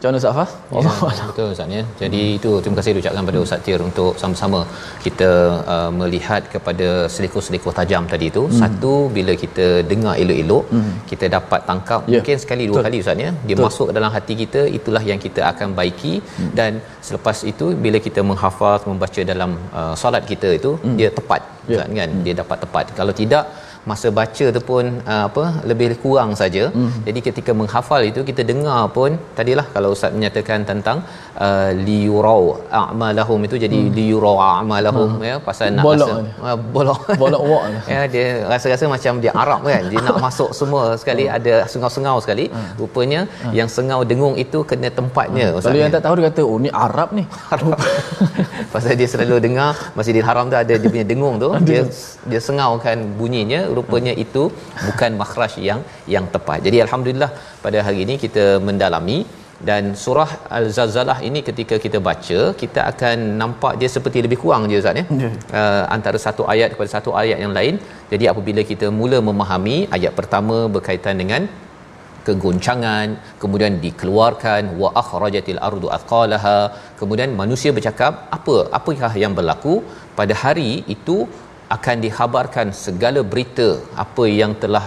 [0.00, 0.50] macam mana Ustaz Fas?
[1.18, 1.82] Ya, betul Ustaz ya.
[2.02, 2.36] Jadi hmm.
[2.38, 4.60] itu terima kasih ucapkan pada Ustaz Tir untuk sama-sama
[5.04, 5.28] kita
[5.74, 8.42] uh, melihat kepada selikur-selikur tajam tadi itu.
[8.46, 8.56] Hmm.
[8.60, 10.94] Satu bila kita dengar elok-elok, hmm.
[11.10, 12.16] kita dapat tangkap ya.
[12.16, 12.86] mungkin sekali dua betul.
[12.88, 13.30] kali Ustaz ya.
[13.48, 13.66] Dia betul.
[13.66, 16.50] masuk ke dalam hati kita, itulah yang kita akan baiki hmm.
[16.60, 20.96] dan selepas itu bila kita menghafaz membaca dalam uh, solat kita itu hmm.
[21.00, 21.76] dia tepat ya.
[21.76, 22.08] Ustaz kan?
[22.08, 22.24] Hmm.
[22.24, 22.84] Dia dapat tepat.
[23.00, 23.44] Kalau tidak
[23.90, 26.64] masa baca tu pun uh, apa lebih kurang saja.
[26.68, 26.92] Mm.
[27.06, 31.00] Jadi ketika menghafal itu kita dengar pun tadilah kalau ustaz menyatakan tentang
[31.46, 32.42] uh, liyurau
[32.80, 33.92] a'malahum itu jadi mm.
[33.96, 35.26] liyurau a'malahum mm.
[35.30, 39.60] ya pasal nak bolok rasa uh, bolok bolok wak ya dia rasa-rasa macam dia Arab
[39.72, 41.36] kan dia nak masuk semua sekali mm.
[41.36, 42.70] ada sengau-sengau sekali mm.
[42.82, 43.52] rupanya mm.
[43.58, 45.60] yang sengau dengung itu kena tempatnya mm.
[45.64, 47.78] kalau yang tak tahu dia kata oh ni Arab ni Arab
[48.72, 51.82] pasal dia selalu dengar Masjidil Haram tu ada dia punya dengung tu dia
[52.30, 54.42] dia sengaukan bunyinya rupanya itu
[54.86, 55.82] bukan makhraj yang
[56.14, 56.58] yang tepat.
[56.66, 57.30] Jadi alhamdulillah
[57.66, 59.18] pada hari ini kita mendalami
[59.68, 64.78] dan surah al-zalzalah ini ketika kita baca kita akan nampak dia seperti lebih kurang je
[64.82, 65.04] Ustaz ya.
[65.22, 65.34] Yeah.
[65.60, 67.76] Uh, antara satu ayat kepada satu ayat yang lain.
[68.12, 71.44] Jadi apabila kita mula memahami ayat pertama berkaitan dengan
[72.28, 73.08] kegoncangan
[73.42, 76.58] kemudian dikeluarkan wa akhrajatil ardu athqalaha
[77.00, 79.74] kemudian manusia bercakap apa apakah yang berlaku
[80.18, 81.16] pada hari itu
[81.76, 83.68] akan dihabarkan segala berita
[84.04, 84.84] apa yang telah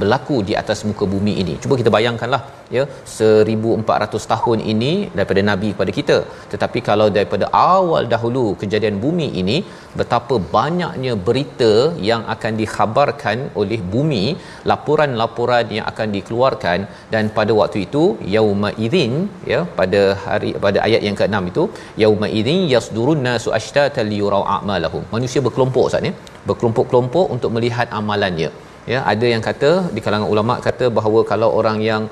[0.00, 1.54] berlaku di atas muka bumi ini.
[1.62, 2.84] Cuba kita bayangkanlah ya
[3.18, 6.16] 1400 tahun ini daripada nabi kepada kita.
[6.52, 9.56] Tetapi kalau daripada awal dahulu kejadian bumi ini
[10.00, 11.72] betapa banyaknya berita
[12.10, 14.24] yang akan dikhabarkan oleh bumi,
[14.70, 16.78] laporan-laporan yang akan dikeluarkan
[17.14, 18.04] dan pada waktu itu
[18.36, 19.14] yauma idzin
[19.52, 21.64] ya pada hari pada ayat yang ke-6 itu
[22.04, 25.02] yauma idzin yasdurun nasu ashtata liyurau a'malahum.
[25.16, 26.12] Manusia berkelompok saat ni,
[26.48, 28.50] berkelompok-kelompok untuk melihat amalannya
[28.92, 32.02] ya ada yang kata di kalangan ulama kata bahawa kalau orang yang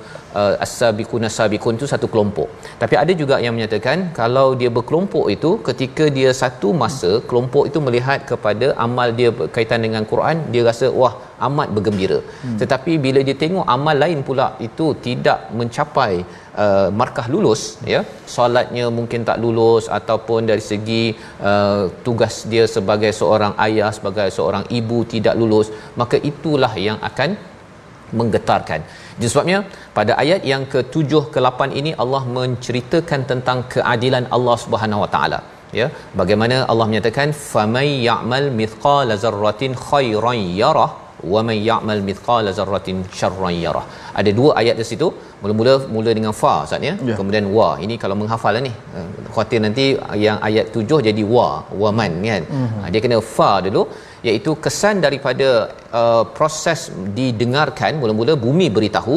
[0.41, 2.49] uh, as-sabiquna sabiqun itu satu kelompok
[2.83, 7.81] tapi ada juga yang menyatakan kalau dia berkelompok itu ketika dia satu masa kelompok itu
[7.87, 11.15] melihat kepada amal dia berkaitan dengan Quran dia rasa wah
[11.49, 12.59] amat bergembira hmm.
[12.63, 16.13] tetapi bila dia tengok amal lain pula itu tidak mencapai
[16.65, 17.63] uh, markah lulus
[17.95, 18.01] ya
[18.35, 21.05] solatnya mungkin tak lulus ataupun dari segi
[21.51, 25.71] uh, tugas dia sebagai seorang ayah sebagai seorang ibu tidak lulus
[26.03, 27.31] maka itulah yang akan
[28.19, 28.81] menggetarkan.
[29.17, 29.59] Jadi sebabnya
[29.97, 35.41] pada ayat yang ke-7 ke-8 ini Allah menceritakan tentang keadilan Allah Subhanahu Wa Taala.
[35.81, 35.87] Ya,
[36.21, 40.91] bagaimana Allah menyatakan famay ya'mal mithqala zarratin khairan yarah
[41.33, 43.85] wa may ya'mal mithqala zarratin syarran yarah.
[44.21, 45.09] Ada dua ayat di situ.
[45.43, 46.95] Mula-mula mula dengan fa Ustaz ya.
[47.11, 47.15] ya.
[47.19, 47.69] Kemudian wa.
[47.85, 48.73] Ini kalau menghafal lah ni.
[48.99, 49.87] Eh, khuatir nanti
[50.25, 51.49] yang ayat tujuh jadi wa,
[51.83, 52.45] waman kan.
[52.59, 52.89] Uh-huh.
[52.93, 53.83] Dia kena fa dulu
[54.29, 55.49] iaitu kesan daripada
[56.01, 56.81] uh, proses
[57.19, 59.17] didengarkan mula-mula bumi beritahu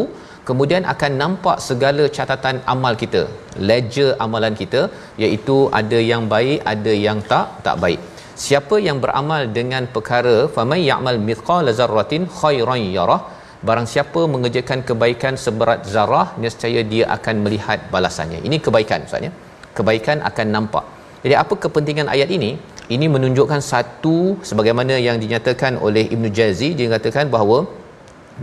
[0.49, 3.23] kemudian akan nampak segala catatan amal kita
[3.69, 4.81] ledger amalan kita
[5.23, 8.01] iaitu ada yang baik ada yang tak tak baik.
[8.43, 13.21] Siapa yang beramal dengan perkara famay ya'mal mithqala zarratin khairan yarah
[13.67, 18.39] barang siapa mengerjakan kebaikan seberat zarah nescaya dia akan melihat balasannya.
[18.47, 19.31] Ini kebaikan ustaz ya.
[19.77, 20.85] Kebaikan akan nampak.
[21.23, 22.51] Jadi apa kepentingan ayat ini?
[22.95, 24.17] Ini menunjukkan satu
[24.49, 27.57] sebagaimana yang dinyatakan oleh Ibnu Jazi dia katakan bahawa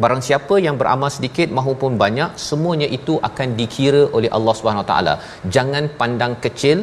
[0.02, 5.14] barang siapa yang beramal sedikit maupun banyak semuanya itu akan dikira oleh Allah Subhanahu taala.
[5.56, 6.78] Jangan pandang kecil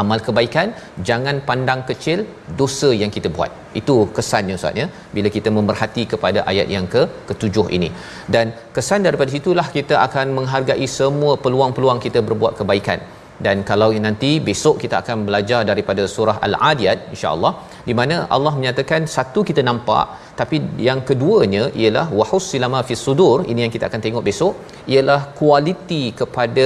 [0.00, 0.68] amal kebaikan.
[1.08, 2.18] Jangan pandang kecil
[2.60, 3.50] dosa yang kita buat.
[3.80, 4.86] Itu kesannya ustaz ya.
[5.16, 7.90] Bila kita memerhati kepada ayat yang ke ketujuh ini.
[8.34, 13.00] Dan kesan daripada situlah kita akan menghargai semua peluang-peluang kita berbuat kebaikan.
[13.44, 17.52] Dan kalau nanti besok kita akan belajar daripada surah al-adiyat insyaallah
[17.88, 23.36] di mana Allah menyatakan satu kita nampak tapi yang keduanya ialah wahussilama fis sudur.
[23.50, 24.54] Ini yang kita akan tengok besok.
[24.94, 26.64] Ialah kualiti kepada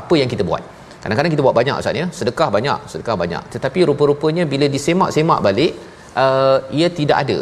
[0.00, 0.62] apa yang kita buat.
[1.02, 2.06] Kadang-kadang kita buat banyak ustaz ya.
[2.18, 3.42] Sedekah banyak sedekah banyak.
[3.54, 5.72] Tetapi rupa-rupanya bila disemak-semak balik
[6.24, 7.38] uh, ia tidak ada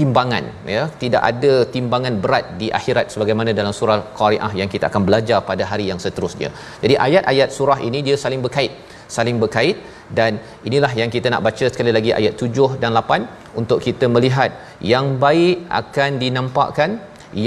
[0.00, 0.82] timbangan ya.
[1.02, 5.66] Tidak ada timbangan berat di akhirat sebagaimana dalam surah qariah yang kita akan belajar pada
[5.72, 6.50] hari yang seterusnya.
[6.84, 8.72] Jadi ayat-ayat surah ini dia saling berkait
[9.16, 9.76] saling berkait.
[10.18, 14.50] Dan inilah yang kita nak baca sekali lagi ayat 7 dan 8 untuk kita melihat
[14.92, 16.90] yang baik akan dinampakkan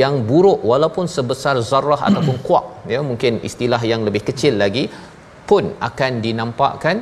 [0.01, 4.85] yang buruk walaupun sebesar zarrah ataupun kuak ya mungkin istilah yang lebih kecil lagi
[5.49, 6.97] pun akan dinampakkan.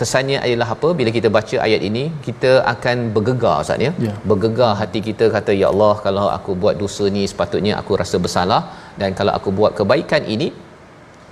[0.00, 0.88] Kesannya adalah apa?
[0.98, 3.92] Bila kita baca ayat ini kita akan bergegar ustaz ya?
[4.06, 4.16] Yeah.
[4.30, 8.62] bergegar hati kita kata ya Allah kalau aku buat dosa ni sepatutnya aku rasa bersalah.
[9.00, 10.48] Dan kalau aku buat kebaikan ini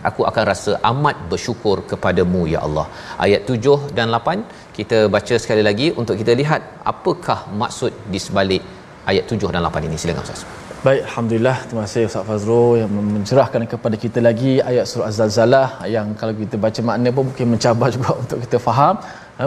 [0.09, 2.87] aku akan rasa amat bersyukur kepadamu ya Allah.
[3.27, 6.63] Ayat 7 dan 8 kita baca sekali lagi untuk kita lihat
[6.93, 8.63] apakah maksud di sebalik
[9.11, 9.99] ayat 7 dan 8 ini.
[10.03, 10.45] Silakan ustaz.
[10.87, 11.57] Baik, Alhamdulillah.
[11.69, 15.69] Terima kasih Ustaz Fazro yang mencerahkan kepada kita lagi ayat surah Az-Zalzalah.
[15.95, 19.01] Yang kalau kita baca makna pun mungkin mencabar juga untuk kita faham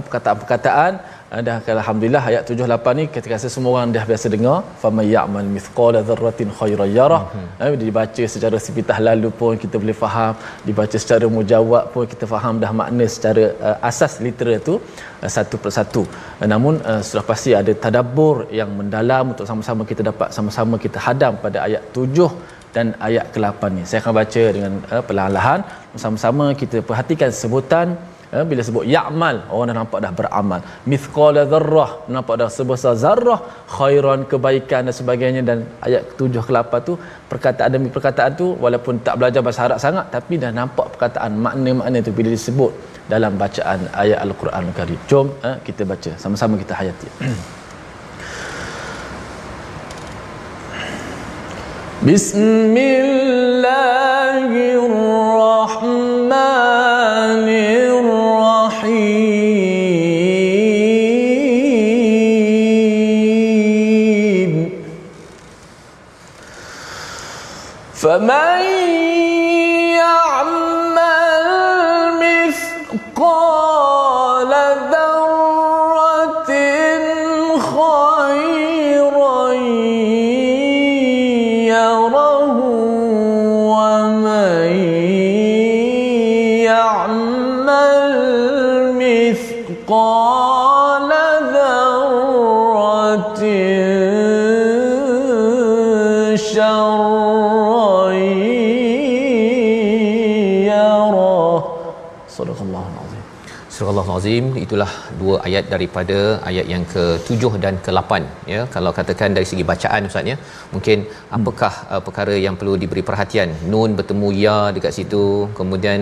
[0.06, 0.92] perkataan-perkataan.
[1.36, 5.50] Eh, dan alhamdulillah ayat 78 ni ketika rasa semua orang dah biasa dengar fama ya'mal
[5.56, 7.22] mithqala dzarratin khairan yarah.
[7.28, 7.66] Mm-hmm.
[7.66, 10.34] eh, dibaca secara sipitah lalu pun kita boleh faham
[10.68, 15.56] dibaca secara mujawab pun kita faham dah makna secara uh, asas literal tu uh, satu
[15.64, 16.04] persatu.
[16.40, 21.00] Uh, namun uh, sudah pasti ada tadabbur yang mendalam untuk sama-sama kita dapat sama-sama kita
[21.08, 22.32] hadam pada ayat 7
[22.76, 23.84] dan ayat ke-8 ni.
[23.90, 25.60] Saya akan baca dengan uh, perlahan-lahan.
[26.04, 28.00] Sama-sama kita perhatikan sebutan
[28.36, 30.62] eh, bila sebut ya'mal orang dah nampak dah beramal.
[30.92, 33.40] Mithqala dzarrah nampak dah sebesar zarrah
[33.78, 35.42] khairan kebaikan dan sebagainya.
[35.50, 36.94] Dan ayat 7 ke 8 tu
[37.32, 41.98] perkataan demi perkataan tu walaupun tak belajar bahasa Arab sangat tapi dah nampak perkataan makna-makna
[42.08, 42.72] tu bila disebut
[43.14, 45.00] dalam bacaan ayat al-Quran Al-Karim.
[45.12, 46.12] Jom eh, kita baca.
[46.24, 47.10] Sama-sama kita hayati.
[52.08, 53.97] Bismillahirrahmanirrahim
[68.17, 68.56] فمن
[104.08, 104.92] Surah Al-Azim itulah
[105.22, 106.18] dua ayat daripada
[106.50, 108.12] ayat yang ke-7 dan ke-8
[108.52, 110.36] ya kalau katakan dari segi bacaan ustaz ya
[110.74, 110.98] mungkin
[111.38, 115.24] apakah uh, perkara yang perlu diberi perhatian nun bertemu ya dekat situ
[115.58, 116.00] kemudian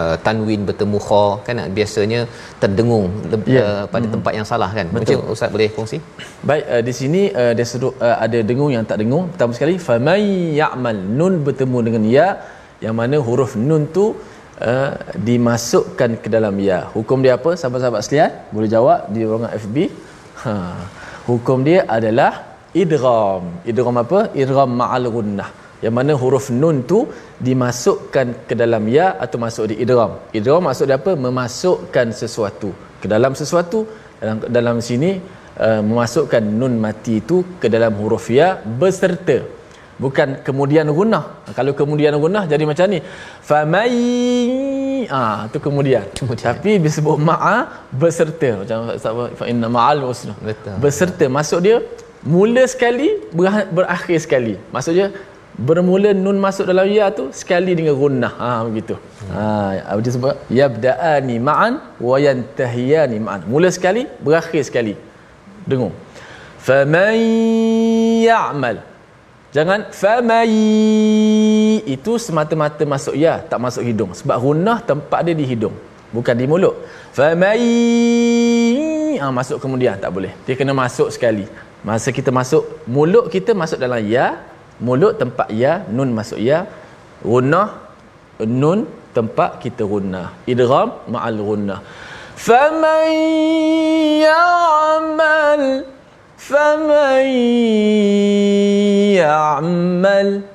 [0.00, 2.20] uh, tanwin bertemu kha kan biasanya
[2.62, 3.08] terdengung
[3.56, 3.64] Ya.
[3.64, 4.98] uh, pada tempat yang salah kan Betul.
[4.98, 5.98] mungkin ustaz boleh kongsi
[6.50, 9.24] Baik uh, di sini uh, dia seru, uh, ada dengung yang tak dengung.
[9.34, 10.24] Pertama sekali famay
[10.60, 12.28] ya'mal nun bertemu dengan ya
[12.84, 14.06] yang mana huruf nun tu
[14.60, 14.90] uh,
[15.28, 16.88] dimasukkan ke dalam ya.
[16.96, 17.52] Hukum dia apa?
[17.60, 19.76] Sahabat-sahabat sekalian boleh jawab di ruangan FB.
[20.42, 20.52] Ha.
[21.28, 22.32] Hukum dia adalah
[22.82, 23.44] idgham.
[23.70, 24.20] Idgham apa?
[24.42, 25.50] Idgham ma'al gunnah.
[25.84, 26.98] Yang mana huruf nun tu
[27.46, 30.12] dimasukkan ke dalam ya atau masuk di idgham.
[30.38, 31.12] Idgham maksud dia apa?
[31.26, 32.70] Memasukkan sesuatu
[33.02, 33.80] ke dalam sesuatu.
[34.20, 35.10] Dalam dalam sini
[35.60, 38.48] uh, memasukkan nun mati itu ke dalam huruf ya
[38.80, 39.38] beserta
[40.04, 41.24] bukan kemudian gunnah
[41.58, 43.00] kalau kemudian gunnah jadi macam ni.
[43.48, 43.92] Famai
[45.18, 46.04] ah tu kemudian.
[46.18, 46.46] Kemudian.
[46.48, 47.56] tapi disebut ma'a
[48.02, 50.76] beserta macam Ustaz fa inna ma'al usra Betul.
[50.84, 51.78] beserta maksud dia
[52.34, 54.54] mula sekali ber- berakhir sekali.
[54.74, 55.06] Maksudnya
[55.56, 58.32] bermula nun masuk dalam ya tu sekali dengan gunnah.
[58.42, 58.94] Ha begitu.
[59.32, 59.44] Ha
[59.90, 60.36] apa dia sebut?
[60.60, 61.74] Yabda'ani ma'an
[62.08, 63.40] wa yantahiyani ma'an.
[63.48, 64.92] Mula sekali berakhir sekali.
[65.64, 65.94] Dengung.
[66.66, 67.16] Faman
[68.26, 68.95] ya'mal
[69.54, 70.48] jangan faman
[71.86, 74.10] itu semata-mata masuk ya tak masuk hidung.
[74.14, 75.74] Sebab gunnah tempat dia di hidung
[76.14, 76.74] bukan di mulut.
[77.12, 77.58] Faman
[79.22, 80.32] ah masuk kemudian tak boleh.
[80.46, 81.46] Dia kena masuk sekali.
[81.86, 84.42] Masa kita masuk mulut kita masuk dalam ya
[84.82, 86.66] mulut tempat ya nun masuk ya.
[87.24, 87.86] Gunnah
[88.44, 88.84] nun
[89.16, 91.80] tempat kita gunnah idgham ma'al gunnah
[92.36, 93.08] faman
[94.20, 95.64] ya'mal
[96.46, 97.26] faman
[99.18, 100.46] ya'mal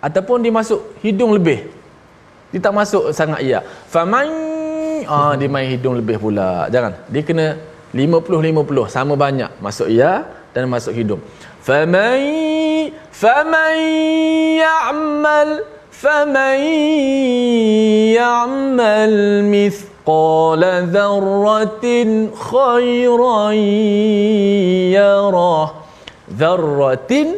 [0.00, 1.68] ataupun dia masuk hidung lebih.
[2.50, 3.60] Dia tak masuk sangat ya.
[3.92, 4.26] faman
[5.04, 6.66] ah dia main hidung lebih pula.
[6.72, 6.96] Jangan.
[7.12, 7.46] Dia kena
[7.92, 9.50] 50 50 sama banyak.
[9.60, 10.24] Masuk ya
[10.56, 11.20] dan masuk hidung.
[11.60, 12.24] faman
[13.12, 13.76] faman
[14.56, 15.50] ya'mal
[15.92, 16.60] faman
[18.16, 19.14] ya'mal
[20.10, 22.08] mithqala dharratin
[22.48, 23.56] khairan
[24.96, 25.68] yarah
[26.42, 27.28] dharratin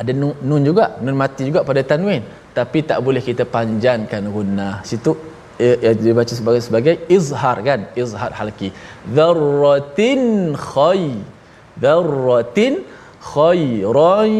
[0.00, 2.22] ada nun, juga nun mati juga pada tanwin.
[2.56, 4.74] Tapi tak boleh kita panjangkan gunnah.
[4.88, 5.12] Situ
[5.56, 7.80] eh, eh, dia baca sebagai sebagai izhar kan?
[8.02, 8.68] Izhar halki.
[9.16, 11.02] dzarratin khay
[11.82, 12.74] dzarratin
[13.32, 14.32] khairan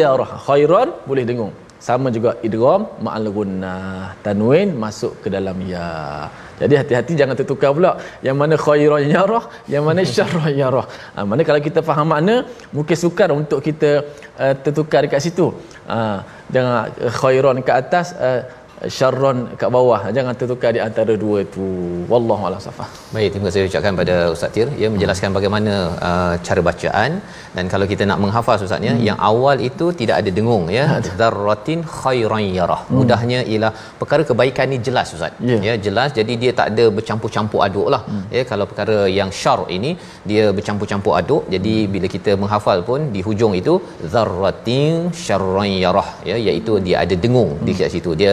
[0.00, 1.54] yarah khairan boleh dengung
[1.86, 5.86] sama juga idgham ma'al gunnah tanwin masuk ke dalam ya.
[6.60, 7.92] Jadi hati-hati jangan tertukar pula.
[8.26, 10.86] Yang mana khairan yarah yang mana syarran yarah.
[11.14, 12.36] Ha, mana kalau kita faham makna
[12.76, 13.90] mungkin sukar untuk kita
[14.42, 15.46] uh, tertukar dekat situ.
[15.86, 15.98] Ha,
[16.50, 16.74] jangan
[17.06, 18.42] uh, khairan ke atas uh,
[18.96, 21.66] syarran kat bawah jangan tertukar di antara dua itu
[22.12, 25.74] wallahu a'lam safah Baik, terima kasih ucapkan pada Ustaz Tir ya menjelaskan bagaimana
[26.08, 27.10] uh, cara bacaan
[27.56, 30.84] dan kalau kita nak menghafaz Ustaz ya, yang awal itu tidak ada dengung ya.
[31.06, 32.80] Dzarratin khairan yarah.
[32.96, 35.32] Mudahnya ialah perkara kebaikan ni jelas Ustaz.
[35.50, 35.56] Ya.
[35.68, 38.02] ya jelas jadi dia tak ada bercampur-campur aduk lah.
[38.36, 39.90] Ya kalau perkara yang syar ini
[40.30, 41.42] dia bercampur-campur aduk.
[41.54, 43.74] Jadi bila kita menghafal pun di hujung itu
[44.12, 44.92] dzarratin
[45.24, 48.12] syarran yarah ya iaitu dia ada dengung di kat situ.
[48.22, 48.32] Dia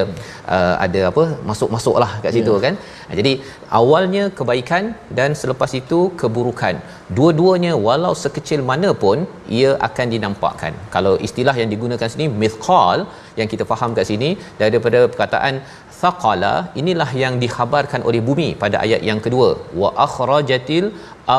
[0.55, 2.75] uh, ada apa masuk-masuk lah kat situ kan.
[3.07, 3.33] Ha, Jadi
[3.79, 4.83] awalnya kebaikan
[5.19, 6.75] dan selepas itu keburukan.
[7.17, 9.17] Dua-duanya walau sekecil mana pun
[9.59, 10.75] ia akan dinampakkan.
[10.95, 13.01] Kalau istilah yang digunakan sini mithqal
[13.39, 14.31] yang kita faham kat sini
[14.61, 15.55] daripada perkataan
[16.01, 19.49] thaqala inilah yang dikhabarkan oleh bumi pada ayat yang kedua
[19.81, 20.87] wa akhrajatil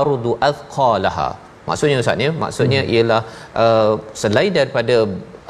[0.00, 1.28] ardu athqalaha.
[1.68, 2.92] Maksudnya ustaz ya, maksudnya hmm.
[2.94, 3.22] ialah
[3.62, 3.92] uh,
[4.22, 4.96] selain daripada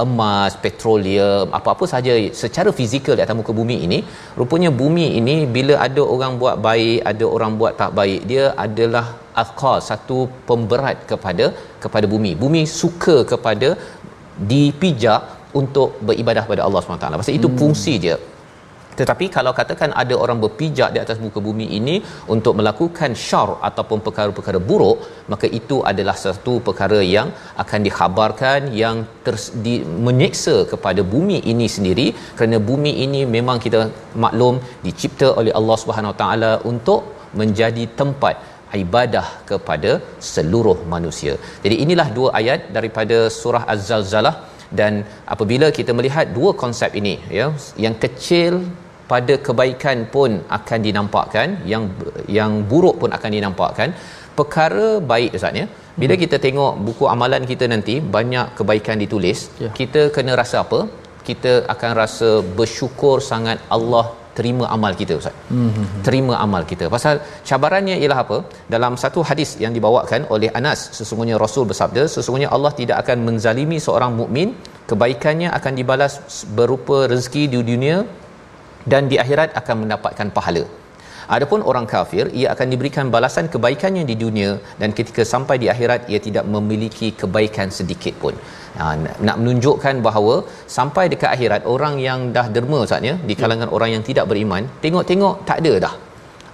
[0.05, 3.99] emas, petroleum, apa-apa saja secara fizikal di atas muka bumi ini,
[4.41, 9.07] rupanya bumi ini bila ada orang buat baik, ada orang buat tak baik, dia adalah
[9.43, 10.19] athqal, satu
[10.51, 11.47] pemberat kepada
[11.85, 12.33] kepada bumi.
[12.45, 13.71] Bumi suka kepada
[14.53, 15.23] dipijak
[15.61, 17.21] untuk beribadah pada Allah SWT.
[17.21, 18.17] Pasal itu fungsi dia.
[19.01, 21.97] Tetapi kalau katakan ada orang berpijak di atas muka bumi ini
[22.35, 24.99] untuk melakukan syar ataupun perkara-perkara buruk,
[25.33, 27.31] maka itu adalah satu perkara yang
[27.65, 28.97] akan dikhabarkan yang
[29.67, 29.75] di,
[30.09, 32.07] menyeksa kepada bumi ini sendiri
[32.39, 33.83] kerana bumi ini memang kita
[34.25, 37.01] maklum dicipta oleh Allah Subhanahu Taala untuk
[37.41, 38.37] menjadi tempat
[38.85, 39.91] ibadah kepada
[40.33, 41.35] seluruh manusia.
[41.65, 44.35] Jadi inilah dua ayat daripada surah Az-Zalzalah
[44.79, 44.93] dan
[45.35, 47.47] apabila kita melihat dua konsep ini ya
[47.85, 48.53] yang kecil
[49.13, 51.85] pada kebaikan pun akan dinampakkan yang
[52.39, 53.89] yang buruk pun akan dinampakkan
[54.39, 55.67] perkara baik ustaz ya
[56.01, 59.71] bila kita tengok buku amalan kita nanti banyak kebaikan ditulis Ya.
[59.81, 60.81] kita kena rasa apa
[61.29, 64.07] kita akan rasa bersyukur sangat Allah
[64.39, 65.37] terima amal kita ustaz.
[65.59, 66.01] Mm-hmm.
[66.07, 66.87] Terima amal kita.
[66.95, 67.15] Pasal
[67.49, 68.39] cabarannya ialah apa?
[68.75, 73.79] Dalam satu hadis yang dibawakan oleh Anas, sesungguhnya Rasul bersabda, sesungguhnya Allah tidak akan menzalimi
[73.87, 74.51] seorang mukmin,
[74.91, 76.15] kebaikannya akan dibalas
[76.59, 77.97] berupa rezeki di dunia
[78.93, 80.65] dan di akhirat akan mendapatkan pahala.
[81.35, 86.07] Adapun orang kafir ia akan diberikan balasan kebaikannya di dunia dan ketika sampai di akhirat
[86.13, 88.35] ia tidak memiliki kebaikan sedikit pun.
[88.79, 88.95] Ha,
[89.27, 90.35] nak menunjukkan bahawa
[90.77, 95.35] sampai dekat akhirat orang yang dah derma saatnya di kalangan orang yang tidak beriman tengok-tengok
[95.51, 95.95] tak ada dah.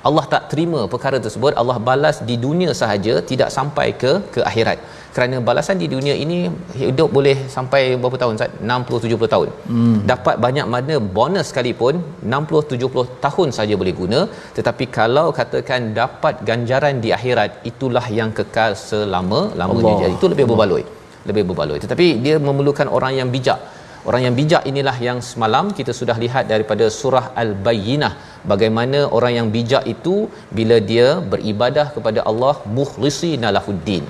[0.08, 4.78] Allah tak terima perkara tersebut Allah balas di dunia sahaja tidak sampai ke ke akhirat.
[5.14, 6.38] Kerana balasan di dunia ini
[6.80, 8.52] hidup boleh sampai berapa tahun Ustaz?
[8.72, 9.48] 60 70 tahun.
[9.72, 9.98] Hmm.
[10.10, 11.94] dapat banyak mana bonus sekalipun
[12.36, 14.20] 60 70 tahun saja boleh guna.
[14.58, 20.46] Tetapi kalau katakan dapat ganjaran di akhirat itulah yang kekal selama lamanya jadi itu lebih
[20.52, 20.84] berbaloi.
[21.30, 21.78] Lebih berbaloi.
[21.84, 23.60] Tetapi dia memerlukan orang yang bijak
[24.08, 28.12] Orang yang bijak inilah yang semalam kita sudah lihat daripada surah Al-Bayyinah
[28.52, 30.14] bagaimana orang yang bijak itu
[30.58, 34.02] bila dia beribadah kepada Allah mukhlishina lahuddin.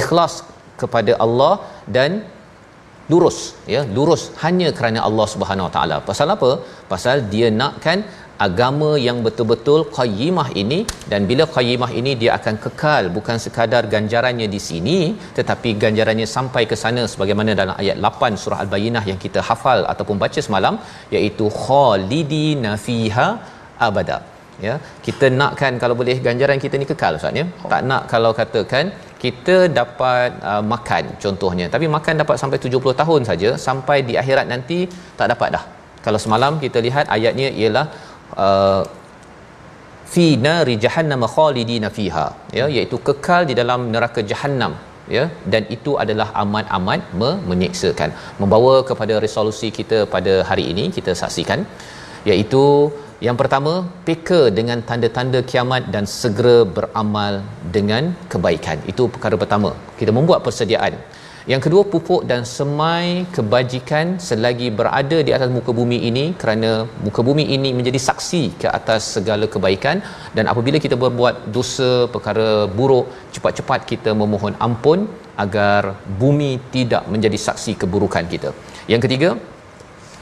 [0.00, 0.42] Ikhlas
[0.82, 1.54] kepada Allah
[1.96, 2.26] dan
[3.12, 3.38] lurus
[3.74, 5.96] ya lurus hanya kerana Allah Subhanahu Wa Taala.
[6.10, 6.50] Pasal apa?
[6.92, 7.98] Pasal dia nakkan
[8.46, 10.78] agama yang betul-betul qayyimah ini
[11.10, 14.98] dan bila qayyimah ini dia akan kekal bukan sekadar ganjarannya di sini
[15.38, 20.18] tetapi ganjarannya sampai ke sana sebagaimana dalam ayat 8 surah al-bayyinah yang kita hafal ataupun
[20.24, 20.76] baca semalam
[21.16, 23.28] iaitu khalidina fiha
[23.88, 24.18] abada
[24.66, 24.74] ya
[25.06, 28.84] kita nakkan kalau boleh ganjaran kita ni kekal ustaz ya tak nak kalau katakan
[29.24, 31.66] kita dapat uh, makan contohnya.
[31.74, 34.78] Tapi makan dapat sampai 70 tahun saja sampai di akhirat nanti
[35.18, 35.64] tak dapat dah.
[36.06, 37.86] Kalau semalam kita lihat ayatnya ialah
[38.44, 38.82] uh,
[40.14, 42.26] fi nari jahannam khalidina fiha
[42.58, 44.74] ya iaitu kekal di dalam neraka jahanam
[45.16, 45.24] ya.
[45.52, 47.00] Dan itu adalah amat-amat
[47.50, 48.12] menyeksakan
[48.42, 51.62] membawa kepada resolusi kita pada hari ini kita saksikan
[52.30, 52.64] iaitu
[53.24, 53.72] yang pertama
[54.06, 57.40] peka dengan tanda-tanda kiamat dan segera beramal
[57.76, 58.76] dengan kebaikan.
[58.92, 59.70] Itu perkara pertama.
[60.00, 60.94] Kita membuat persediaan.
[61.52, 66.70] Yang kedua pupuk dan semai kebajikan selagi berada di atas muka bumi ini kerana
[67.06, 70.02] muka bumi ini menjadi saksi ke atas segala kebaikan.
[70.36, 75.06] Dan apabila kita berbuat dosa perkara buruk cepat-cepat kita memohon ampun
[75.44, 78.50] agar bumi tidak menjadi saksi keburukan kita.
[78.92, 79.30] Yang ketiga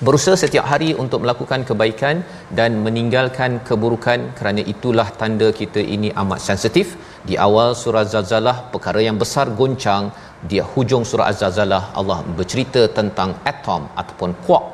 [0.07, 2.25] berusaha setiap hari untuk melakukan kebaikan
[2.59, 6.99] dan meninggalkan keburukan kerana itulah tanda kita ini amat sensitif.
[7.29, 10.11] Di awal surah zalzalah perkara yang besar goncang
[10.51, 14.67] di hujung surah az-zalzalah Allah bercerita tentang atom ataupun quark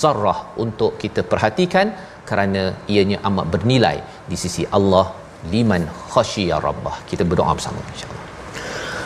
[0.00, 1.92] zarrah untuk kita perhatikan
[2.28, 3.96] kerana ianya amat bernilai.
[4.30, 5.06] Di sisi Allah
[5.52, 6.96] liman khasyiya rabbah.
[7.10, 8.22] Kita berdoa bersama insyaallah.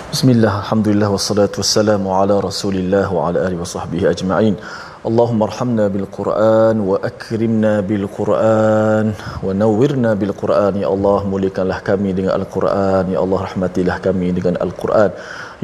[0.08, 4.54] Bismillah, Alhamdulillah, wassalatu wassalamu ala rasulillah wa ala alihi wa sahbihi ajma'in.
[5.09, 9.07] اللهم ارحمنا بالقرآن وأكرمنا بالقرآن
[9.45, 15.11] ونورنا بالقرآن يا الله muliakanlah kami dengan Al-Quran ya Allah rahmatilah kami dengan Al-Quran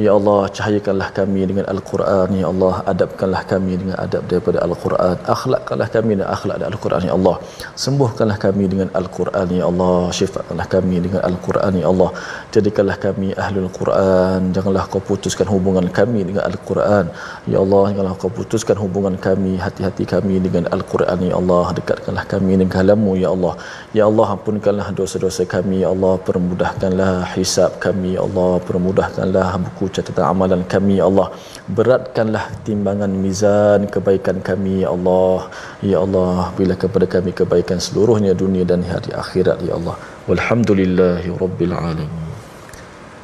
[0.03, 2.29] Ya Allah, cahayakanlah kami dengan Al-Quran.
[2.35, 5.17] Ya Allah, adabkanlah kami dengan adab daripada Al-Quran.
[5.35, 7.03] Akhlakkanlah kami dengan akhlak dari Al-Quran.
[7.09, 7.37] Ya Allah,
[7.83, 9.47] sembuhkanlah kami dengan Al-Quran.
[9.59, 11.73] Ya Allah, syifatkanlah kami dengan Al-Quran.
[11.83, 12.11] Ya Allah,
[12.57, 14.41] jadikanlah kami Ahlul Quran.
[14.57, 17.15] Janganlah kau putuskan hubungan kami dengan Al-Quran.
[17.53, 21.23] Ya Allah, janganlah kau putuskan hubungan kami, hati-hati kami dengan Al-Quran.
[21.31, 23.15] Ya Allah, dekatkanlah kami dengan kalamu.
[23.15, 23.55] Ya Allah,
[23.95, 25.87] Ya Allah, ampunkanlah dosa-dosa kami.
[25.87, 28.19] Ya Allah, permudahkanlah hisab kami.
[28.19, 31.29] Ya Allah, permudahkanlah buku buku catatan amalan kami ya Allah.
[31.69, 35.53] Beratkanlah timbangan mizan kebaikan kami ya Allah.
[35.85, 40.01] Ya Allah bila kepada kami kebaikan seluruhnya dunia dan hari akhirat ya Allah.
[40.25, 42.24] Walhamdulillahi rabbil alamin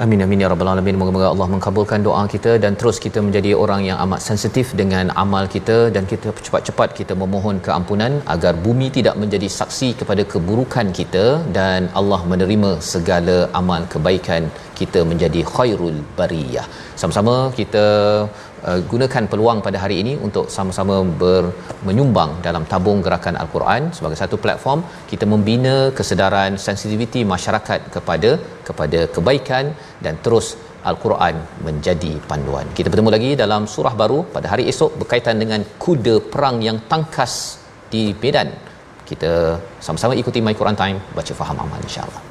[0.05, 0.97] Amin amin ya rabbal alamin.
[1.01, 5.45] Moga-moga Allah mengabulkan doa kita dan terus kita menjadi orang yang amat sensitif dengan amal
[5.55, 11.27] kita dan kita cepat-cepat kita memohon keampunan agar bumi tidak menjadi saksi kepada keburukan kita
[11.59, 14.49] dan Allah menerima segala amal kebaikan
[14.81, 16.67] kita menjadi khairul bariyah.
[17.01, 17.85] Sama-sama kita
[18.69, 21.45] uh, gunakan peluang pada hari ini untuk sama-sama ber,
[21.89, 24.83] menyumbang dalam tabung gerakan al-Quran sebagai satu platform
[25.13, 28.33] kita membina kesedaran sensitiviti masyarakat kepada
[28.69, 29.67] kepada kebaikan
[30.05, 30.49] dan terus
[30.91, 31.37] Al-Quran
[31.67, 32.67] menjadi panduan.
[32.79, 37.61] Kita bertemu lagi dalam surah baru pada hari esok berkaitan dengan kuda perang yang tangkas
[37.93, 38.49] di Medan.
[39.11, 42.30] Kita sama-sama ikuti My Quran Time baca faham amal insya-Allah.